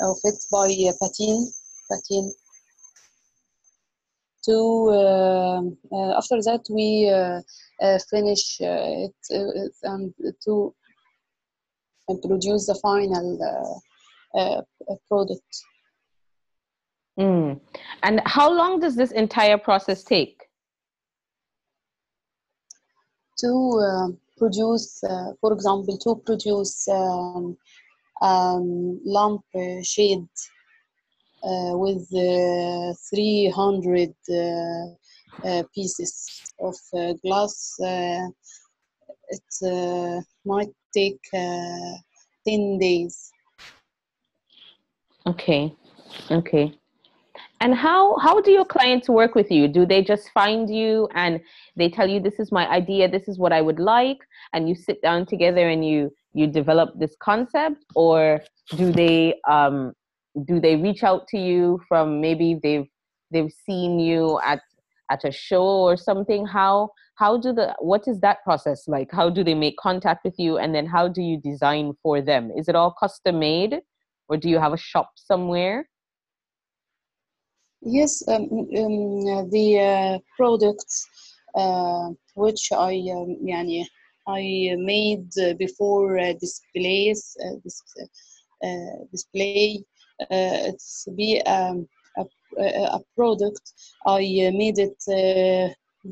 of 0.00 0.16
it 0.24 0.38
by 0.50 0.68
patine 1.00 1.52
patine 1.90 2.32
to 4.44 4.88
uh, 4.90 5.60
uh, 5.92 6.16
after 6.16 6.36
that 6.42 6.64
we 6.70 7.08
uh, 7.08 7.40
finish 8.10 8.60
it 8.60 9.14
and 9.82 10.14
to 10.44 10.74
produce 12.08 12.66
the 12.66 12.78
final 12.82 13.82
product. 15.08 15.64
Mm. 17.18 17.60
and 18.02 18.22
how 18.24 18.50
long 18.50 18.80
does 18.80 18.96
this 18.96 19.10
entire 19.12 19.58
process 19.58 20.02
take? 20.02 20.40
To 23.40 23.52
uh, 23.78 24.08
produce, 24.38 25.04
uh, 25.04 25.32
for 25.40 25.52
example, 25.52 25.98
to 25.98 26.16
produce 26.24 26.88
um, 26.88 27.56
um, 28.20 29.00
lamp 29.04 29.42
shade 29.82 30.26
uh, 31.42 31.72
with 31.72 32.06
uh, 32.12 32.92
300 33.08 34.12
uh, 35.42 35.62
pieces 35.74 36.52
of 36.60 36.76
glass. 37.22 37.76
it 39.30 40.24
might 40.44 40.68
take 40.92 41.18
10 41.32 42.78
days. 42.78 43.30
Okay, 45.26 45.74
okay. 46.30 46.74
And 47.62 47.74
how 47.74 48.18
how 48.18 48.40
do 48.40 48.50
your 48.50 48.64
clients 48.64 49.08
work 49.08 49.34
with 49.34 49.50
you? 49.50 49.68
Do 49.68 49.86
they 49.86 50.02
just 50.02 50.30
find 50.32 50.68
you 50.68 51.08
and 51.14 51.40
they 51.76 51.88
tell 51.88 52.08
you 52.08 52.18
this 52.20 52.40
is 52.40 52.50
my 52.50 52.68
idea, 52.68 53.08
this 53.08 53.28
is 53.28 53.38
what 53.38 53.52
I 53.52 53.60
would 53.60 53.78
like, 53.78 54.18
and 54.52 54.68
you 54.68 54.74
sit 54.74 55.00
down 55.02 55.26
together 55.26 55.68
and 55.68 55.86
you 55.86 56.10
you 56.33 56.47
develop 56.47 56.89
this 56.97 57.15
concept, 57.21 57.83
or 57.95 58.41
do 58.75 58.91
they 58.91 59.35
um, 59.49 59.93
do 60.45 60.59
they 60.59 60.75
reach 60.75 61.03
out 61.03 61.27
to 61.29 61.37
you 61.37 61.79
from 61.87 62.21
maybe 62.21 62.59
they've 62.61 62.87
they've 63.31 63.51
seen 63.65 63.99
you 63.99 64.39
at 64.43 64.61
at 65.11 65.23
a 65.23 65.31
show 65.31 65.65
or 65.65 65.97
something? 65.97 66.45
How 66.45 66.89
how 67.15 67.37
do 67.37 67.53
the 67.53 67.75
what 67.79 68.07
is 68.07 68.19
that 68.21 68.43
process 68.43 68.87
like? 68.87 69.09
How 69.11 69.29
do 69.29 69.43
they 69.43 69.55
make 69.55 69.77
contact 69.77 70.25
with 70.25 70.35
you, 70.37 70.57
and 70.57 70.73
then 70.75 70.85
how 70.85 71.07
do 71.07 71.21
you 71.21 71.39
design 71.39 71.93
for 72.03 72.21
them? 72.21 72.51
Is 72.57 72.67
it 72.67 72.75
all 72.75 72.91
custom 72.91 73.39
made, 73.39 73.79
or 74.27 74.37
do 74.37 74.49
you 74.49 74.59
have 74.59 74.73
a 74.73 74.77
shop 74.77 75.11
somewhere? 75.15 75.87
Yes, 77.81 78.27
um, 78.27 78.43
um, 78.43 79.49
the 79.51 79.79
uh, 79.79 80.19
products 80.35 81.07
uh, 81.55 82.09
which 82.35 82.71
I 82.71 82.93
um, 83.13 83.37
يعني 83.43 83.85
I 84.36 84.74
made 84.76 85.30
before 85.58 86.18
displays 86.40 87.36
this 87.64 87.82
display. 89.12 89.82
it's 90.30 91.08
be 91.16 91.40
um, 91.42 91.88
a, 92.18 92.24
a 92.98 93.00
product. 93.16 93.64
I 94.06 94.20
made 94.62 94.78
it 94.78 95.00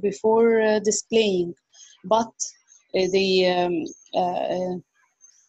before 0.01 0.81
displaying, 0.81 1.55
but 2.05 2.33
the 2.93 3.87
um, 4.15 4.83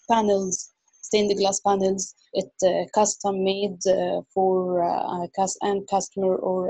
panels 0.09 0.71
stained 1.09 1.35
glass 1.37 1.59
panels 1.61 2.13
it 2.33 2.51
uh, 2.63 2.85
custom 2.93 3.43
made 3.43 3.79
uh, 3.87 4.21
for 4.33 4.83
uh, 4.83 5.23
a 5.23 5.27
cus- 5.35 5.57
and 5.61 5.87
customer 5.87 6.35
or 6.35 6.69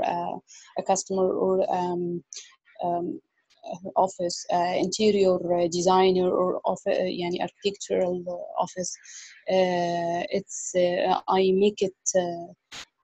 a 0.78 0.82
customer 0.82 1.28
or 1.32 1.54
um, 1.74 2.24
um, 2.82 3.20
office 3.95 4.45
uh, 4.53 4.73
interior 4.77 5.37
designer 5.69 6.29
or 6.29 6.61
of 6.65 6.79
يعني 6.87 7.41
architectural 7.41 8.23
office 8.59 8.91
uh, 9.49 10.21
it's 10.37 10.73
uh, 10.75 11.19
I 11.27 11.51
make 11.51 11.81
it 11.81 12.03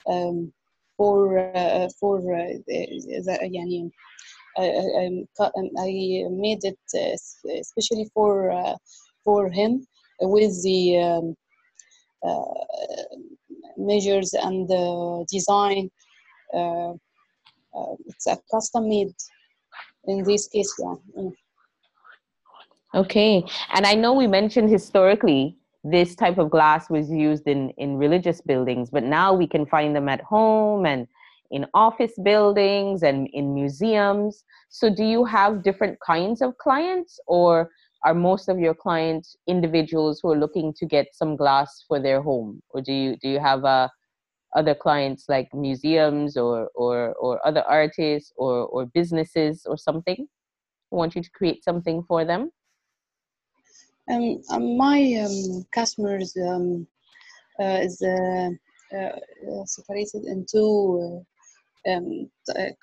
um, 0.08 0.54
for 0.97 1.51
for 1.99 2.21
the, 2.21 3.38
يعني 3.41 3.91
I 5.77 6.30
made 6.30 6.63
it 6.63 6.80
especially 7.60 8.10
for 8.13 8.75
for 9.23 9.49
him 9.49 9.86
with 10.21 10.63
the 10.63 10.99
um, 10.99 11.36
uh, 12.23 12.43
measures 13.77 14.34
and 14.34 14.67
the 14.67 15.25
design. 15.32 15.89
Uh, 16.54 16.91
uh, 17.73 17.95
it's 18.06 18.27
a 18.27 18.38
custom 18.51 18.89
made 18.89 19.13
in 20.07 20.25
this 20.25 20.49
case, 20.49 20.73
yeah. 20.79 21.31
Okay, 22.95 23.45
and 23.75 23.87
I 23.87 23.95
know 23.95 24.14
we 24.14 24.27
mentioned 24.27 24.71
historically 24.71 25.57
this 25.85 26.14
type 26.14 26.38
of 26.38 26.51
glass 26.51 26.88
was 26.90 27.11
used 27.11 27.47
in 27.47 27.71
in 27.79 27.97
religious 27.97 28.40
buildings, 28.40 28.90
but 28.90 29.05
now 29.05 29.35
we 29.35 29.47
can 29.47 29.66
find 29.66 29.95
them 29.95 30.09
at 30.09 30.21
home 30.23 30.87
and 30.87 31.07
in 31.51 31.66
office 31.75 32.12
buildings 32.23 33.03
and 33.03 33.29
in 33.33 33.55
museums. 33.55 34.45
So, 34.69 34.92
do 34.92 35.05
you 35.05 35.25
have 35.25 35.62
different 35.62 35.99
kinds 36.01 36.42
of 36.42 36.57
clients, 36.59 37.21
or 37.27 37.71
are 38.07 38.14
most 38.14 38.49
of 38.49 38.59
your 38.59 38.75
clients 38.75 39.37
individuals 39.47 40.21
who 40.23 40.31
are 40.31 40.38
looking 40.38 40.73
to 40.75 40.87
get 40.87 41.07
some 41.12 41.37
glass 41.37 41.85
for 41.88 42.01
their 42.01 42.23
home 42.23 42.62
or 42.71 42.81
do 42.81 42.92
you 42.92 43.16
do 43.23 43.29
you 43.29 43.40
have 43.40 43.64
uh, 43.64 43.88
other 44.57 44.75
clients 44.75 45.25
like 45.29 45.49
museums 45.55 46.37
or 46.37 46.69
or 46.75 47.14
or 47.14 47.47
other 47.47 47.62
artists 47.69 48.33
or 48.37 48.66
or 48.66 48.87
businesses 48.87 49.66
or 49.66 49.77
something 49.77 50.27
who 50.90 50.97
want 50.97 51.14
you 51.14 51.23
to 51.23 51.31
create 51.31 51.62
something 51.62 52.03
for 52.09 52.25
them 52.25 52.51
um, 54.11 54.40
um 54.51 54.77
my 54.77 55.01
um, 55.25 55.64
customers 55.73 56.37
um, 56.49 56.87
uh, 57.61 57.81
is 57.83 58.03
uh, 58.03 58.51
uh, 58.97 59.64
separated 59.64 60.25
into 60.25 61.25
uh, 61.87 61.90
um, 61.90 62.31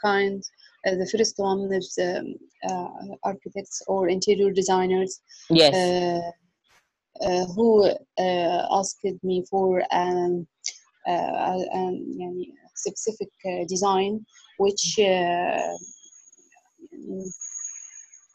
kind 0.02 0.44
uh, 0.86 0.96
the 0.96 1.08
first 1.08 1.36
one 1.38 1.72
is 1.72 1.98
um, 2.02 2.36
uh, 2.70 3.16
architects 3.24 3.82
or 3.88 4.10
interior 4.10 4.52
designers. 4.52 5.22
Yes. 5.50 5.74
Uh, 7.22 7.46
who 7.56 7.90
asked 8.20 9.06
me 9.22 9.46
for 9.50 9.84
um, 9.92 10.48
um, 11.08 12.46
specific 12.76 13.30
design 13.68 14.26
which 14.58 15.00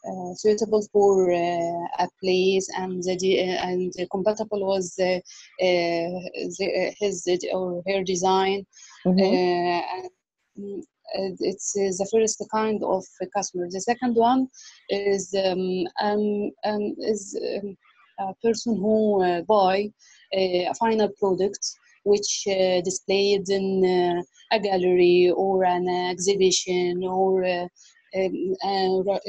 uh, 0.09 0.33
suitable 0.35 0.81
for 0.93 1.31
uh, 1.31 1.87
a 1.99 2.07
place 2.21 2.69
and 2.77 3.03
the, 3.03 3.39
and 3.39 3.93
compatible 4.11 4.73
with 4.73 4.95
the, 4.95 5.21
the, 5.59 6.93
his 6.99 7.27
or 7.53 7.83
her 7.87 8.03
design. 8.03 8.65
Mm, 9.05 10.83
it's 11.15 11.73
the 11.73 12.09
first 12.11 12.43
kind 12.51 12.83
of 12.83 13.03
customer. 13.35 13.67
The 13.69 13.81
second 13.81 14.15
one 14.15 14.47
is 14.89 15.33
um, 15.45 15.85
um, 16.01 16.51
um, 16.65 16.95
is 16.99 17.37
um, 17.57 17.77
a 18.19 18.33
person 18.43 18.75
who 18.77 19.23
uh, 19.23 19.41
buy 19.41 19.91
a, 20.33 20.71
final 20.79 21.09
product 21.19 21.59
which 22.03 22.45
uh, 22.47 22.81
displayed 22.81 23.49
in 23.49 23.83
uh, 23.85 24.55
a 24.55 24.59
gallery 24.59 25.31
or 25.35 25.63
an 25.63 25.87
exhibition 26.09 27.03
or 27.03 27.43
uh, 27.43 27.67
um, 28.15 28.55
uh, 28.63 29.15
uh, 29.15 29.19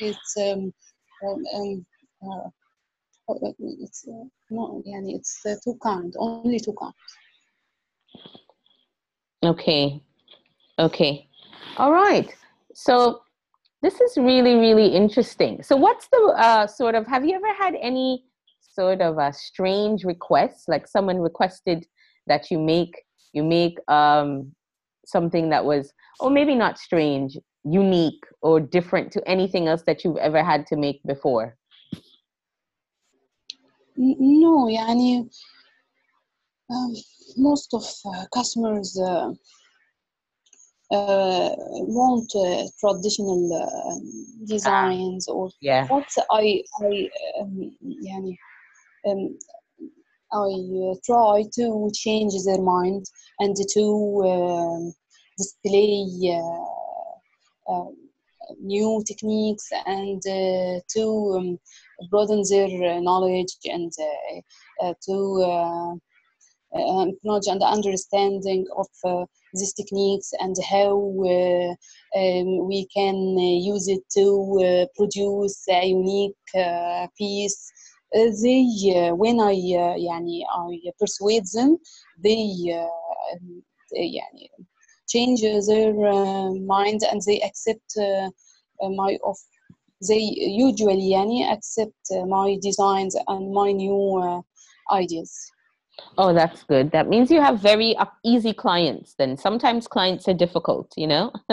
it's 0.00 0.36
um, 0.38 0.72
it's 3.80 4.06
no, 4.50 4.82
yani 4.86 5.16
it's 5.16 5.42
two 5.64 5.78
kind, 5.82 6.14
only 6.18 6.60
two 6.60 6.74
kinds. 6.74 6.94
Okay, 9.44 10.00
Okay. 10.78 11.26
All 11.78 11.92
right. 11.92 12.34
So 12.74 13.22
this 13.82 14.00
is 14.00 14.16
really, 14.16 14.56
really 14.56 14.88
interesting. 14.88 15.62
So, 15.62 15.76
what's 15.76 16.08
the 16.08 16.34
uh, 16.36 16.66
sort 16.66 16.94
of, 16.94 17.06
have 17.06 17.24
you 17.24 17.34
ever 17.34 17.52
had 17.54 17.74
any 17.80 18.24
sort 18.75 19.01
of 19.01 19.17
a 19.17 19.33
strange 19.33 20.03
request, 20.03 20.67
like 20.67 20.87
someone 20.87 21.19
requested 21.19 21.85
that 22.27 22.51
you 22.51 22.59
make, 22.59 23.03
you 23.33 23.43
make 23.43 23.77
um, 23.87 24.53
something 25.05 25.49
that 25.49 25.65
was, 25.65 25.93
or 26.19 26.29
maybe 26.29 26.55
not 26.55 26.77
strange, 26.77 27.37
unique 27.63 28.23
or 28.41 28.59
different 28.59 29.11
to 29.11 29.27
anything 29.27 29.67
else 29.67 29.83
that 29.83 30.03
you've 30.03 30.17
ever 30.17 30.43
had 30.43 30.65
to 30.67 30.75
make 30.75 31.01
before? 31.05 31.57
No, 33.97 34.67
يعني 34.67 35.29
um, 36.69 36.93
most 37.37 37.73
of 37.73 37.83
uh, 38.05 38.25
customers 38.33 38.97
uh, 38.99 39.31
uh, 40.91 41.49
want 41.87 42.31
uh, 42.35 42.67
traditional 42.79 43.41
uh, 43.53 44.45
designs 44.47 45.27
or 45.27 45.49
yeah. 45.61 45.87
what 45.87 46.07
I 46.29 46.63
I 46.81 47.09
um, 47.39 47.75
يعني, 47.81 48.37
um, 49.06 49.38
I 50.32 50.94
try 51.04 51.44
to 51.54 51.90
change 51.94 52.34
their 52.44 52.60
mind 52.60 53.04
and 53.38 53.56
to 53.74 54.22
um, 54.24 54.92
display 55.38 56.04
new 58.60 59.02
techniques 59.06 59.68
and 59.86 60.22
uh, 60.26 60.80
to 60.94 61.34
um, 61.36 61.58
broaden 62.10 62.42
their 62.48 63.00
knowledge 63.00 63.56
and 63.64 63.92
uh, 64.00 64.86
uh, 64.86 64.94
to 65.04 66.00
knowledge 67.24 67.46
and 67.46 67.62
understanding 67.62 68.66
of 68.76 68.86
these 69.54 69.72
techniques 69.72 70.32
and 70.38 70.56
how 70.68 70.96
uh, 71.24 71.70
um, 72.18 72.68
we 72.68 72.86
can 72.94 73.36
uh, 73.38 73.58
use 73.72 73.88
it 73.88 74.02
to 74.14 74.58
uh, 74.60 74.86
produce 74.96 75.64
a 75.68 75.86
unique 75.86 76.34
piece 77.18 77.72
they 78.15 79.11
when 79.15 79.39
I 79.39 79.53
يعني 79.53 80.43
I 80.53 80.91
persuade 80.99 81.45
them 81.53 81.77
they 82.23 82.77
يعني 83.93 84.49
change 85.07 85.41
their 85.41 85.93
mind 86.65 87.01
and 87.09 87.21
they 87.25 87.41
accept 87.41 87.97
my 88.81 89.17
of 89.23 89.37
they 90.07 90.19
usually 90.19 91.11
يعني 91.11 91.51
accept 91.51 92.11
my 92.27 92.57
designs 92.61 93.15
and 93.27 93.51
my 93.53 93.71
new 93.71 94.43
ideas. 94.91 95.51
Oh, 96.17 96.33
that's 96.33 96.63
good. 96.63 96.91
That 96.91 97.07
means 97.07 97.29
you 97.29 97.41
have 97.41 97.59
very 97.59 97.95
easy 98.23 98.53
clients. 98.53 99.13
Then 99.17 99.37
sometimes 99.37 99.87
clients 99.87 100.27
are 100.27 100.33
difficult, 100.33 100.91
you 100.97 101.07
know. 101.07 101.31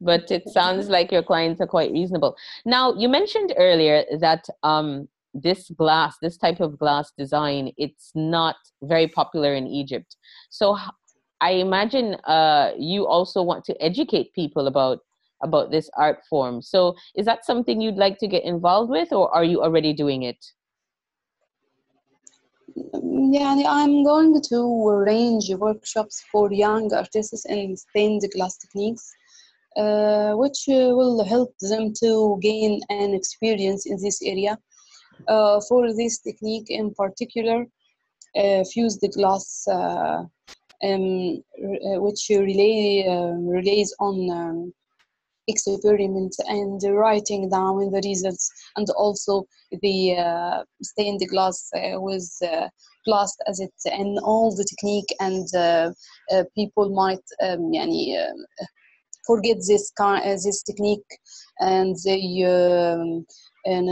but 0.00 0.30
it 0.30 0.48
sounds 0.48 0.88
like 0.88 1.10
your 1.10 1.22
clients 1.22 1.60
are 1.60 1.66
quite 1.66 1.92
reasonable. 1.92 2.36
Now, 2.64 2.94
you 2.94 3.08
mentioned 3.08 3.54
earlier 3.56 4.04
that 4.20 4.46
um, 4.62 5.08
this 5.33 5.69
glass, 5.69 6.17
this 6.21 6.37
type 6.37 6.59
of 6.59 6.77
glass 6.77 7.11
design, 7.17 7.71
it's 7.77 8.11
not 8.15 8.55
very 8.81 9.07
popular 9.07 9.53
in 9.53 9.67
Egypt. 9.67 10.15
So 10.49 10.77
I 11.41 11.51
imagine 11.51 12.15
uh, 12.25 12.71
you 12.77 13.07
also 13.07 13.41
want 13.41 13.65
to 13.65 13.83
educate 13.83 14.33
people 14.33 14.67
about 14.67 14.99
about 15.41 15.71
this 15.71 15.89
art 15.97 16.19
form. 16.29 16.61
So 16.61 16.95
is 17.15 17.25
that 17.25 17.45
something 17.45 17.81
you'd 17.81 17.97
like 17.97 18.17
to 18.19 18.27
get 18.27 18.45
involved 18.45 18.89
with, 18.89 19.11
or 19.11 19.29
are 19.35 19.43
you 19.43 19.61
already 19.61 19.91
doing 19.91 20.23
it? 20.23 20.37
Yeah, 22.75 23.61
I'm 23.67 24.05
going 24.05 24.41
to 24.49 24.87
arrange 24.87 25.49
workshops 25.55 26.23
for 26.31 26.49
young 26.53 26.93
artists 26.93 27.45
in 27.45 27.75
stained 27.75 28.23
glass 28.33 28.57
techniques. 28.57 29.13
Uh, 29.75 30.33
which 30.35 30.65
will 30.67 31.23
help 31.23 31.51
them 31.61 31.91
to 31.99 32.37
gain 32.43 32.79
an 32.89 33.11
experience 33.15 33.87
in 33.87 33.97
this 33.99 34.21
area 34.21 34.55
uh, 35.27 35.59
for 35.67 35.93
this 35.93 36.19
technique 36.19 36.69
in 36.69 36.93
particular, 36.93 37.65
uh, 38.35 38.63
fused 38.73 39.05
glass, 39.13 39.65
uh, 39.67 40.23
um, 40.83 41.43
which 42.01 42.27
relay, 42.29 43.05
um, 43.07 43.47
relays 43.47 43.95
on 43.99 44.29
um, 44.31 44.73
and 46.47 46.81
writing 46.83 47.49
down 47.49 47.77
the 47.91 48.01
results 48.05 48.49
and 48.77 48.87
also 48.91 49.45
the 49.81 50.15
uh, 50.15 50.63
stained 50.81 51.21
glass 51.29 51.69
uh, 51.75 51.99
with 51.99 52.29
uh, 52.43 52.67
glass 53.05 53.35
as 53.47 53.59
it 53.59 53.73
and 53.85 54.17
all 54.19 54.55
the 54.55 54.63
technique 54.63 55.13
and 55.19 55.47
people 56.55 56.89
might 56.89 57.23
um, 57.41 57.71
yani, 57.73 58.17
uh, 58.17 58.65
forget 59.27 59.57
this 59.67 59.91
this 60.43 60.63
technique 60.63 61.19
and 61.59 61.95
they 62.05 62.43
um, 62.43 63.25
and, 63.65 63.89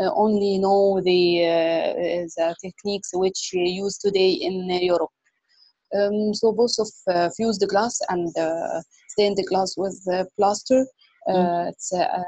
uh, 0.00 0.12
only 0.14 0.58
know 0.58 1.00
the, 1.02 1.44
uh, 1.44 1.92
the 2.36 2.56
techniques 2.62 3.10
which 3.12 3.50
we 3.54 3.68
use 3.68 3.98
today 3.98 4.30
in 4.30 4.68
Europe. 4.70 5.10
Um, 5.94 6.32
so 6.34 6.52
both 6.52 6.76
of 6.78 6.88
uh, 7.08 7.28
glass 7.66 8.00
and 8.08 8.36
uh, 8.38 8.80
glass 9.48 9.74
with 9.76 10.00
plaster. 10.36 10.86
Mm. 11.28 11.34
Uh, 11.34 11.36
mm. 11.36 11.68
It's, 11.68 11.92
uh, 11.92 12.24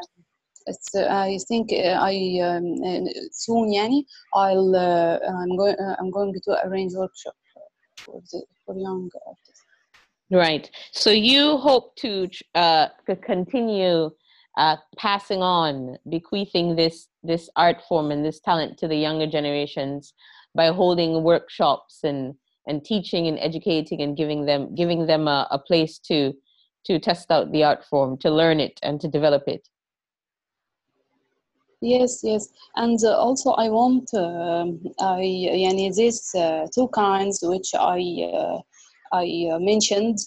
it's 0.66 0.94
uh, 0.94 1.06
I 1.10 1.38
think 1.48 1.72
I 1.72 2.38
um, 2.42 3.06
soon, 3.32 3.72
Yanni. 3.72 4.06
I'll 4.34 4.76
I'm 4.76 5.56
going 5.56 5.76
I'm 5.98 6.10
going 6.10 6.34
to 6.44 6.66
arrange 6.66 6.92
workshop 6.94 7.34
for 7.98 8.20
the 8.30 8.44
for 8.64 8.76
young 8.76 9.10
artists. 9.26 9.64
Right. 10.30 10.70
So 10.92 11.10
you 11.10 11.56
hope 11.58 11.96
to 11.96 12.28
continue 13.22 14.10
uh, 14.56 14.76
passing 14.96 15.42
on, 15.42 15.96
bequeathing 16.08 16.76
this 16.76 17.08
this 17.22 17.48
art 17.56 17.82
form 17.88 18.10
and 18.10 18.24
this 18.24 18.40
talent 18.40 18.78
to 18.78 18.88
the 18.88 18.96
younger 18.96 19.26
generations 19.26 20.12
by 20.54 20.68
holding 20.68 21.22
workshops 21.22 22.00
and 22.04 22.34
and 22.66 22.84
teaching 22.84 23.26
and 23.26 23.38
educating 23.38 24.02
and 24.02 24.16
giving 24.16 24.44
them 24.44 24.74
giving 24.74 25.06
them 25.06 25.26
a, 25.26 25.48
a 25.50 25.58
place 25.58 25.98
to 25.98 26.32
to 26.84 26.98
test 26.98 27.30
out 27.30 27.52
the 27.52 27.64
art 27.64 27.84
form, 27.84 28.18
to 28.18 28.30
learn 28.30 28.58
it 28.60 28.78
and 28.82 29.00
to 29.00 29.08
develop 29.08 29.44
it. 29.46 29.68
Yes, 31.80 32.20
yes, 32.22 32.48
and 32.76 32.98
uh, 33.04 33.16
also 33.16 33.50
I 33.52 33.68
want 33.68 34.08
uh, 34.14 34.66
I 35.00 35.20
yani 35.20 35.92
these 35.94 36.32
uh, 36.34 36.66
two 36.72 36.88
kinds 36.88 37.40
which 37.42 37.74
I 37.74 38.30
uh, 38.32 38.58
I 39.12 39.50
uh, 39.52 39.58
mentioned. 39.58 40.18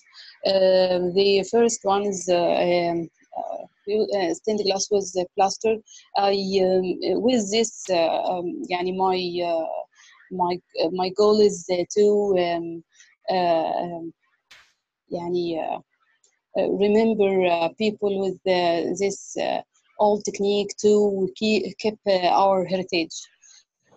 Uh, 0.45 1.13
the 1.15 1.47
first 1.49 1.79
one 1.83 2.03
is 2.03 2.27
um, 2.29 3.09
uh, 3.89 4.33
stained 4.33 4.61
glass 4.63 4.89
was 4.91 5.17
plastered. 5.35 5.79
I 6.17 6.31
um, 6.63 6.99
uh, 7.07 7.19
with 7.19 7.51
this, 7.51 7.83
uh, 7.89 8.21
um, 8.23 8.63
yani 8.71 8.95
my 8.95 9.19
uh, 9.45 9.65
my 10.31 10.59
my 10.91 11.09
goal 11.09 11.39
is 11.41 11.65
to 11.67 12.35
um, 12.39 12.83
um 13.29 14.13
yani, 15.11 15.81
remember 16.55 17.69
people 17.77 18.19
with 18.19 18.39
this 18.43 19.37
old 19.99 20.23
technique 20.25 20.75
to 20.81 21.29
keep, 21.35 21.77
keep 21.77 21.97
our 22.07 22.65
heritage. 22.65 23.15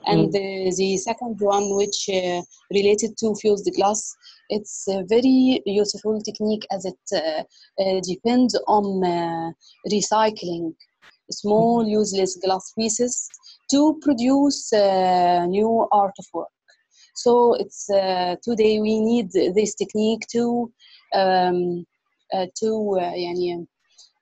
Mm. 0.07 0.13
and 0.13 0.35
mm. 0.35 0.77
the 0.77 0.97
second 0.97 1.37
one 1.41 1.77
which 1.77 2.09
uh, 2.13 2.43
related 2.73 3.17
to 3.19 3.35
fuse 3.41 3.63
the 3.65 3.73
glass 3.73 4.15
it's 4.49 4.87
a 4.89 5.05
very 5.09 5.61
useful 5.67 6.21
technique 6.23 6.67
as 6.71 6.85
it 6.85 7.05
uh, 7.15 8.01
depends 8.07 8.59
on 8.67 8.85
recycling. 9.93 10.75
Small 11.31 11.83
mm-hmm. 11.83 11.91
useless 11.91 12.39
glass 12.43 12.73
pieces 12.79 13.29
to 13.71 13.99
produce 14.03 14.73
new 14.73 15.87
art 15.93 16.15
of 16.19 16.27
work 16.33 16.49
so 17.19 17.55
it's 17.55 17.91
uh, 17.91 18.37
today 18.45 18.79
we 18.79 19.01
need 19.01 19.33
this 19.33 19.75
technique 19.75 20.25
to 20.31 20.73
um, 21.15 21.85
uh, 22.33 22.47
to 22.55 22.97
uh, 23.01 23.13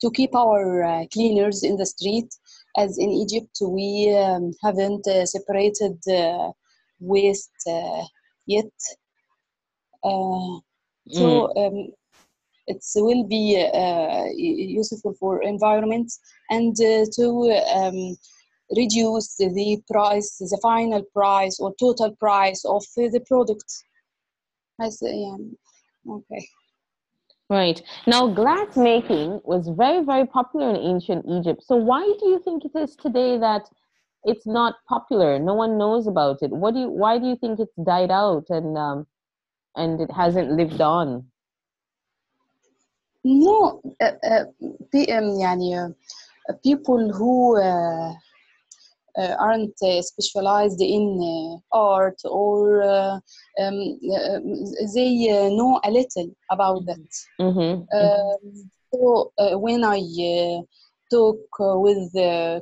to 0.01 0.11
keep 0.15 0.35
our 0.35 1.05
cleaners 1.12 1.62
in 1.62 1.77
the 1.77 1.85
street 1.85 2.29
as 2.77 2.99
in 2.99 3.11
Egypt, 3.11 3.57
we 3.62 4.15
um, 4.17 4.53
haven't 4.62 5.07
uh, 5.07 5.25
separated 5.27 5.99
uh, 6.09 6.51
waste 7.01 7.51
uh, 7.67 8.05
yet. 8.47 8.73
Uh, 10.05 10.61
so 11.09 11.53
mm. 11.57 11.67
um, 11.67 11.93
it 12.67 12.85
will 12.97 13.25
be 13.25 13.57
uh, 13.57 14.25
useful 14.37 15.15
for 15.19 15.43
environment 15.43 16.12
and 16.51 16.77
uh, 16.81 17.05
to 17.15 17.51
um, 17.75 18.17
reduce 18.77 19.37
the 19.37 19.81
price, 19.91 20.37
the 20.39 20.59
final 20.61 21.03
price 21.15 21.61
or 21.61 21.75
total 21.79 22.15
price 22.17 22.65
of 22.65 22.85
the 22.97 23.23
product. 23.27 23.65
As, 24.81 24.99
yeah, 25.03 25.37
okay. 26.11 26.49
Right. 27.50 27.82
Now, 28.08 28.28
glass 28.28 28.78
making 28.78 29.41
was 29.43 29.67
very, 29.67 30.06
very 30.06 30.26
popular 30.26 30.69
in 30.69 30.78
ancient 30.78 31.26
Egypt. 31.28 31.62
So, 31.63 31.76
why 31.76 32.02
do 32.19 32.28
you 32.30 32.39
think 32.39 32.63
it 32.63 32.71
is 32.78 32.95
today 32.95 33.38
that 33.39 33.67
it's 34.24 34.47
not 34.47 34.76
popular? 34.88 35.38
No 35.38 35.54
one 35.54 35.78
knows 35.78 36.08
about 36.08 36.41
it. 36.41 36.52
What 36.52 36.76
do 36.76 36.80
you? 36.82 36.89
Why 36.89 37.19
do 37.19 37.26
you 37.26 37.36
think 37.36 37.60
it's 37.60 37.76
died 37.84 38.10
out 38.10 38.45
and 38.50 38.78
um, 38.78 39.06
and 39.76 40.00
it 40.00 40.10
hasn't 40.12 40.52
lived 40.52 40.80
on? 40.80 41.26
No, 43.26 43.82
uh, 44.00 44.12
uh, 44.24 44.45
يعني, 44.93 45.93
uh, 46.50 46.54
people 46.63 47.12
who 47.13 47.58
uh, 47.58 47.62
uh, 47.62 48.13
aren't 49.17 49.76
uh, 49.84 50.02
specialized 50.02 50.82
in 50.82 51.19
uh, 51.21 51.78
art 51.78 52.19
or 52.26 52.84
um, 52.84 54.00
they 54.93 55.50
know 55.52 55.80
a 55.84 55.91
little 55.91 56.36
about 56.50 56.86
that. 56.86 57.10
Mm-hmm. 57.39 57.97
Um, 57.97 58.71
so 58.93 59.32
when 59.58 59.84
I 59.84 60.02
talk 61.10 61.39
with 61.60 62.13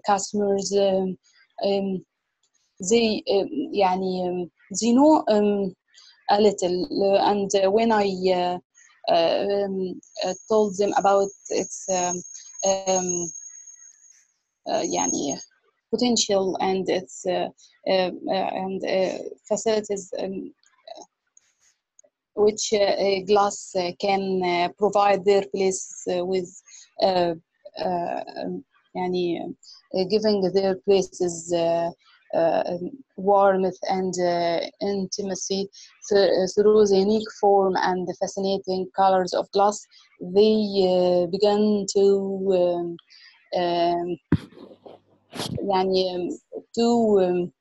customers, 0.05 0.73
um, 0.75 1.17
um, 1.65 2.05
they 2.89 3.23
يعني 3.73 4.49
they 4.81 4.91
know 4.91 5.23
um, 5.27 5.73
a 6.31 6.41
little 6.41 7.19
and 7.21 7.51
when 7.73 7.91
I 7.91 8.49
um, 9.09 9.99
told 10.47 10.77
them 10.77 10.93
about 10.97 11.29
its 11.49 11.89
um, 11.89 12.21
um, 12.65 13.31
يعني 14.67 15.39
potential 15.93 16.57
and 16.61 16.87
its 16.89 17.25
uh, 17.25 17.49
uh, 17.87 18.11
uh, 18.29 18.49
and 18.63 18.81
facilities 19.47 20.13
um, 20.19 20.51
which 22.35 22.73
glass 23.27 23.75
can 23.99 24.71
provide 24.77 25.25
their 25.25 25.43
place 25.53 26.03
with 26.07 26.49
يعني 28.95 29.55
giving 30.09 30.41
their 30.53 30.75
places 30.85 31.53
uh, 32.33 32.77
warmth 33.17 33.77
and 33.89 34.13
uh, 34.19 34.59
intimacy 34.81 35.67
through 36.07 36.85
the 36.87 36.97
unique 36.97 37.31
form 37.39 37.75
and 37.77 38.07
the 38.07 38.15
fascinating 38.19 38.87
colors 38.95 39.33
of 39.33 39.51
glass, 39.51 39.85
they 40.21 40.61
uh, 40.85 41.25
began 41.27 41.85
to 41.91 42.95
um, 43.55 43.61
um, 43.61 44.17
يعني 45.69 46.29
to 46.75 47.19
um, 47.19 47.51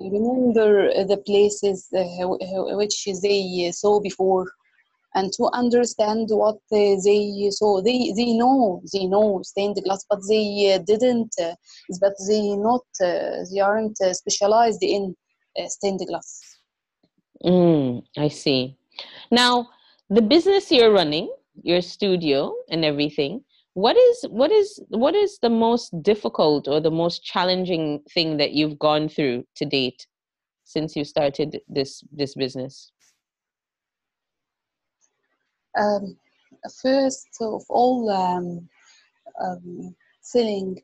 remember 0.00 1.04
the 1.04 1.16
places 1.26 1.88
which 2.80 3.08
they 3.22 3.70
saw 3.72 4.00
before 4.00 4.46
and 5.14 5.32
to 5.32 5.48
understand 5.52 6.28
what 6.30 6.56
they 6.70 6.96
saw 7.50 7.80
they 7.82 8.12
they 8.16 8.32
know 8.32 8.82
they 8.92 9.06
know 9.06 9.40
stained 9.42 9.78
glass 9.84 10.04
but 10.08 10.20
they 10.28 10.78
didn't 10.86 11.34
but 12.00 12.14
they 12.28 12.56
not 12.56 12.84
they 13.50 13.60
aren't 13.60 13.98
specialized 14.12 14.82
in 14.82 15.14
stained 15.68 16.00
glass 16.08 16.28
mm, 17.44 18.02
i 18.18 18.28
see 18.28 18.76
now 19.30 19.68
the 20.10 20.22
business 20.22 20.70
you're 20.70 20.92
running 20.92 21.30
your 21.62 21.82
studio 21.82 22.54
and 22.70 22.84
everything 22.84 23.42
what 23.76 23.96
is 23.96 24.24
what 24.28 24.52
is 24.52 24.82
what 24.88 25.14
is 25.14 25.38
the 25.40 25.50
most 25.50 25.90
difficult 26.02 26.68
or 26.68 26.80
the 26.80 26.90
most 26.90 27.24
challenging 27.24 28.00
thing 28.12 28.36
that 28.36 28.52
you've 28.52 28.78
gone 28.78 29.08
through 29.08 29.44
to 29.56 29.64
date 29.64 30.06
since 30.64 30.94
you 30.94 31.04
started 31.04 31.60
this 31.68 32.02
this 32.12 32.34
business 32.34 32.92
um, 35.78 36.16
first 36.82 37.28
of 37.40 37.62
all 37.70 38.10
um, 38.10 38.68
um, 39.42 39.94
selling 40.20 40.78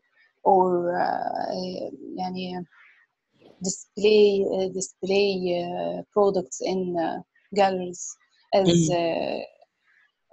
or 0.44 0.98
uh, 0.98 1.90
يعني 2.16 2.64
display 3.62 4.46
uh, 4.54 4.68
display 4.72 5.64
uh, 5.64 6.02
products 6.12 6.60
in 6.60 6.96
uh, 6.96 7.18
galleries 7.54 8.16
as 8.54 8.68
mm. 8.68 9.42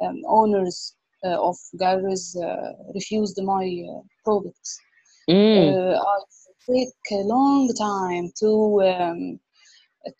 um, 0.01 0.21
owners 0.27 0.95
uh, 0.98 0.98
of 1.28 1.56
galleries 1.78 2.36
uh, 2.36 2.72
refused 2.94 3.40
my 3.42 3.84
uh, 3.90 4.00
products. 4.24 4.80
Mm. 5.28 5.96
I 5.96 6.18
take 6.70 7.12
a 7.12 7.22
long 7.34 7.72
time 7.74 8.30
to 8.40 8.82
um, 8.82 9.40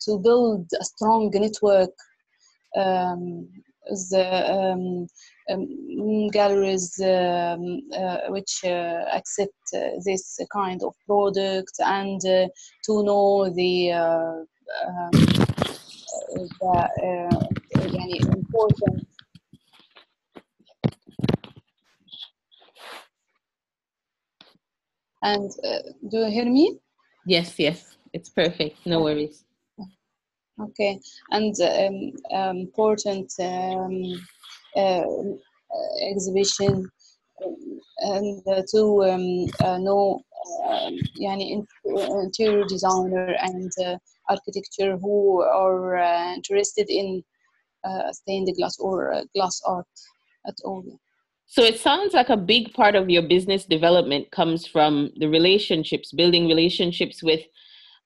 to 0.05 0.19
build 0.19 0.67
a 0.79 0.83
strong 0.83 1.31
network 1.33 1.91
um, 2.75 3.47
the 4.09 4.25
um, 4.51 5.07
um, 5.49 6.27
galleries 6.29 6.99
um, 7.01 7.81
uh, 7.97 8.17
which 8.29 8.61
uh, 8.63 9.03
accept 9.13 9.53
uh, 9.75 9.89
this 10.05 10.39
kind 10.51 10.81
of 10.83 10.93
product 11.05 11.73
and 11.79 12.21
uh, 12.25 12.47
to 12.85 13.03
know 13.03 13.49
the, 13.49 13.91
uh, 13.91 14.43
um, 14.87 15.11
the 16.31 16.89
uh, 17.03 17.47
important 18.33 19.07
And 25.23 25.51
uh, 25.63 25.79
do 26.09 26.19
you 26.19 26.31
hear 26.31 26.45
me? 26.45 26.79
Yes, 27.25 27.59
yes, 27.59 27.97
it's 28.13 28.29
perfect. 28.29 28.85
No 28.85 29.01
worries. 29.01 29.43
Okay, 30.59 30.99
and 31.31 31.55
um, 31.61 32.37
um 32.37 32.57
important 32.57 33.31
um, 33.39 34.25
uh, 34.75 35.03
exhibition 36.01 36.89
um, 37.43 37.79
and 37.99 38.41
uh, 38.47 38.61
to 38.71 39.03
um, 39.05 39.45
uh, 39.63 39.77
know 39.77 40.21
um, 40.67 40.97
yani 41.19 41.65
uh, 41.85 42.19
interior 42.19 42.65
designer 42.65 43.35
and 43.41 43.71
uh, 43.85 43.97
architecture 44.29 44.97
who 44.97 45.41
are 45.41 45.97
uh, 45.97 46.33
interested 46.33 46.89
in 46.89 47.23
uh, 47.83 48.11
stained 48.11 48.49
glass 48.57 48.77
or 48.79 49.23
glass 49.33 49.61
art 49.65 49.87
at 50.47 50.55
all. 50.63 50.83
So 51.51 51.63
it 51.63 51.81
sounds 51.81 52.13
like 52.13 52.29
a 52.29 52.37
big 52.37 52.73
part 52.73 52.95
of 52.95 53.09
your 53.09 53.23
business 53.23 53.65
development 53.65 54.31
comes 54.31 54.65
from 54.65 55.11
the 55.17 55.27
relationships, 55.27 56.13
building 56.13 56.47
relationships 56.47 57.21
with 57.21 57.41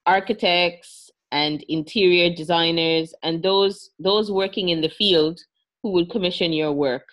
architects 0.07 1.11
and 1.31 1.61
interior 1.69 2.33
designers 2.33 3.13
and 3.21 3.43
those 3.43 3.91
those 3.99 4.31
working 4.31 4.69
in 4.69 4.81
the 4.81 4.89
field 4.89 5.39
who 5.83 5.91
would 5.91 6.09
commission 6.09 6.53
your 6.53 6.71
work. 6.71 7.07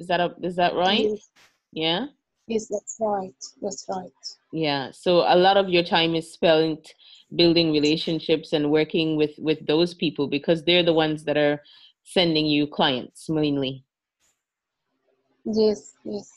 Is 0.00 0.08
that 0.08 0.18
a, 0.18 0.34
is 0.42 0.56
that 0.56 0.74
right? 0.74 1.10
Yes. 1.10 1.30
Yeah. 1.70 2.06
Yes, 2.48 2.66
that's 2.66 2.96
right. 2.98 3.40
That's 3.62 3.86
right. 3.88 4.10
Yeah. 4.52 4.90
So 4.90 5.18
a 5.32 5.36
lot 5.36 5.56
of 5.56 5.68
your 5.68 5.84
time 5.84 6.16
is 6.16 6.32
spent 6.32 6.92
building 7.36 7.70
relationships 7.70 8.52
and 8.52 8.72
working 8.72 9.16
with 9.16 9.38
with 9.38 9.64
those 9.64 9.94
people 9.94 10.26
because 10.26 10.64
they're 10.64 10.82
the 10.82 10.92
ones 10.92 11.22
that 11.22 11.36
are 11.36 11.62
sending 12.02 12.46
you 12.46 12.66
clients 12.66 13.28
mainly. 13.28 13.85
Yes. 15.45 15.93
Yes. 16.03 16.31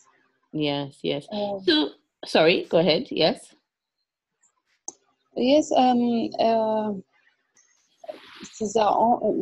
Yes. 0.52 0.98
Yes. 1.02 1.26
Um, 1.30 1.60
so 1.66 1.90
sorry. 2.26 2.66
Go 2.68 2.78
ahead. 2.78 3.06
Yes. 3.10 3.54
Yes. 5.36 5.72
Um. 5.72 6.30
Uh, 6.38 6.92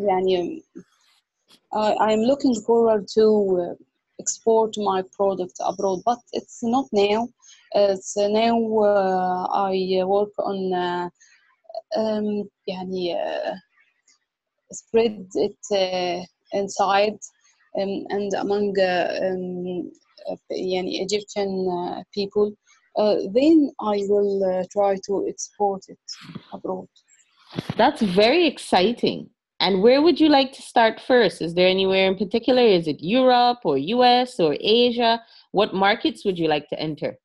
يعني 0.06 0.62
I'm 1.74 2.20
looking 2.20 2.54
forward 2.66 3.08
to 3.14 3.24
uh, 3.61 3.74
export 4.18 4.74
my 4.78 5.02
product 5.16 5.54
abroad, 5.61 6.02
but 6.04 6.18
it's 6.32 6.62
not 6.62 6.87
now. 6.92 7.28
It's 7.74 8.16
now 8.16 8.56
uh, 8.78 9.46
I 9.50 10.02
work 10.04 10.32
on 10.38 10.72
uh, 10.72 11.08
um, 11.96 12.48
يعني 12.68 13.14
uh, 13.14 13.56
spread 14.72 15.26
it 15.35 15.58
uh, 15.72 16.24
inside 16.52 17.14
um, 17.14 17.18
um, 17.79 18.05
and 18.09 18.33
among 18.33 18.73
uh, 18.79 19.19
um, 19.21 19.91
uh, 20.29 20.35
yani 20.51 21.01
Egyptian 21.01 21.67
uh, 21.69 22.03
people, 22.13 22.51
then 22.95 23.71
I 23.79 24.03
will 24.09 24.65
try 24.71 24.97
to 25.05 25.27
export 25.27 25.83
it 25.87 25.99
abroad. 26.51 26.87
That's 27.77 28.01
very 28.01 28.47
exciting. 28.47 29.29
And 29.59 29.81
where 29.81 30.01
would 30.01 30.19
you 30.19 30.29
like 30.29 30.53
to 30.53 30.61
start 30.61 30.99
first? 30.99 31.41
Is 31.41 31.53
there 31.53 31.67
anywhere 31.67 32.07
in 32.07 32.17
particular? 32.17 32.61
Is 32.61 32.87
it 32.87 33.01
Europe 33.01 33.59
or 33.63 33.77
US 33.77 34.39
or 34.39 34.55
Asia? 34.59 35.21
What 35.51 35.73
markets 35.73 36.25
would 36.25 36.37
you 36.37 36.47
like 36.47 36.67
to 36.69 36.79
enter? 36.79 37.17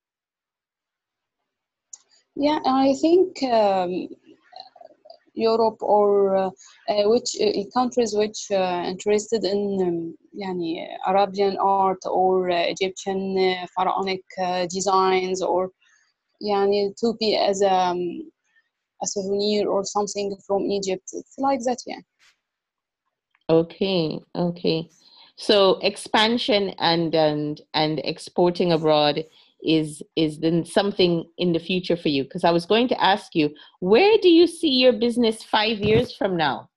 Yeah, 2.35 2.61
I 2.65 2.95
think 3.01 3.43
um, 3.43 4.09
Europe 5.35 5.79
or 5.81 6.37
uh, 6.37 6.51
uh, 6.89 7.05
which 7.09 7.37
uh, 7.41 7.65
countries 7.73 8.15
which 8.15 8.51
interested 8.51 9.45
in 9.45 10.15
um, 10.41 10.95
Arabian 11.07 11.57
art 11.59 11.99
or 12.07 12.49
Egyptian 12.51 13.67
pharaonic 13.75 14.23
designs 14.69 15.43
or 15.43 15.71
yani, 16.43 16.95
to 16.97 17.15
be 17.21 17.37
as 17.37 17.63
um, 17.63 18.31
a 19.03 19.07
souvenir 19.07 19.69
or 19.69 19.85
something 19.85 20.37
from 20.47 20.71
Egypt. 20.71 21.09
It's 21.13 21.39
like 21.39 21.61
that, 21.65 21.79
yeah. 21.87 22.01
Okay, 23.49 24.21
okay. 24.35 24.89
So 25.37 25.79
expansion 25.83 26.71
and 26.79 27.15
and 27.15 27.61
and 27.75 28.01
exporting 28.05 28.73
abroad 28.73 29.25
is 29.65 30.03
is 30.17 30.41
then 30.41 30.65
something 30.65 31.25
in 31.39 31.53
the 31.53 31.59
future 31.59 31.97
for 31.97 32.09
you 32.09 32.25
because 32.25 32.45
I 32.45 32.51
was 32.51 32.67
going 32.67 32.89
to 32.89 33.03
ask 33.03 33.35
you 33.35 33.51
where 33.81 34.19
do 34.21 34.29
you 34.29 34.47
see 34.47 34.71
your 34.71 34.93
business 34.93 35.43
5 35.43 35.79
years 35.79 36.15
from 36.15 36.37
now? 36.37 36.69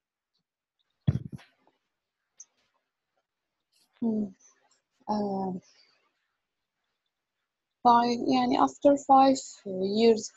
Hmm. 4.02 4.26
Uh, 5.08 5.52
five, 7.84 8.18
yeah, 8.26 8.48
after 8.60 8.98
five 9.08 9.36
years, 9.66 10.32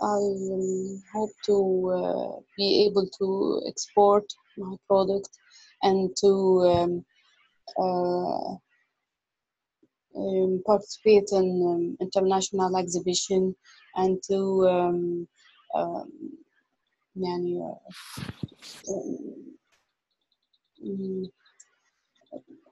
I 0.00 0.16
um, 0.16 1.02
hope 1.12 1.30
to 1.46 1.56
uh, 1.96 2.40
be 2.56 2.86
able 2.86 3.08
to 3.18 3.62
export 3.68 4.24
my 4.56 4.76
product 4.88 5.28
and 5.82 6.14
to 6.20 6.30
um, 6.74 7.04
uh, 7.78 8.56
um, 10.15 10.61
participate 10.65 11.29
in 11.31 11.61
um, 11.65 11.97
international 12.01 12.75
exhibition 12.77 13.55
and 13.95 14.21
to 14.23 14.67
um, 14.67 15.27
um, 15.75 16.11
يعني, 17.15 17.77
um, 18.89 19.45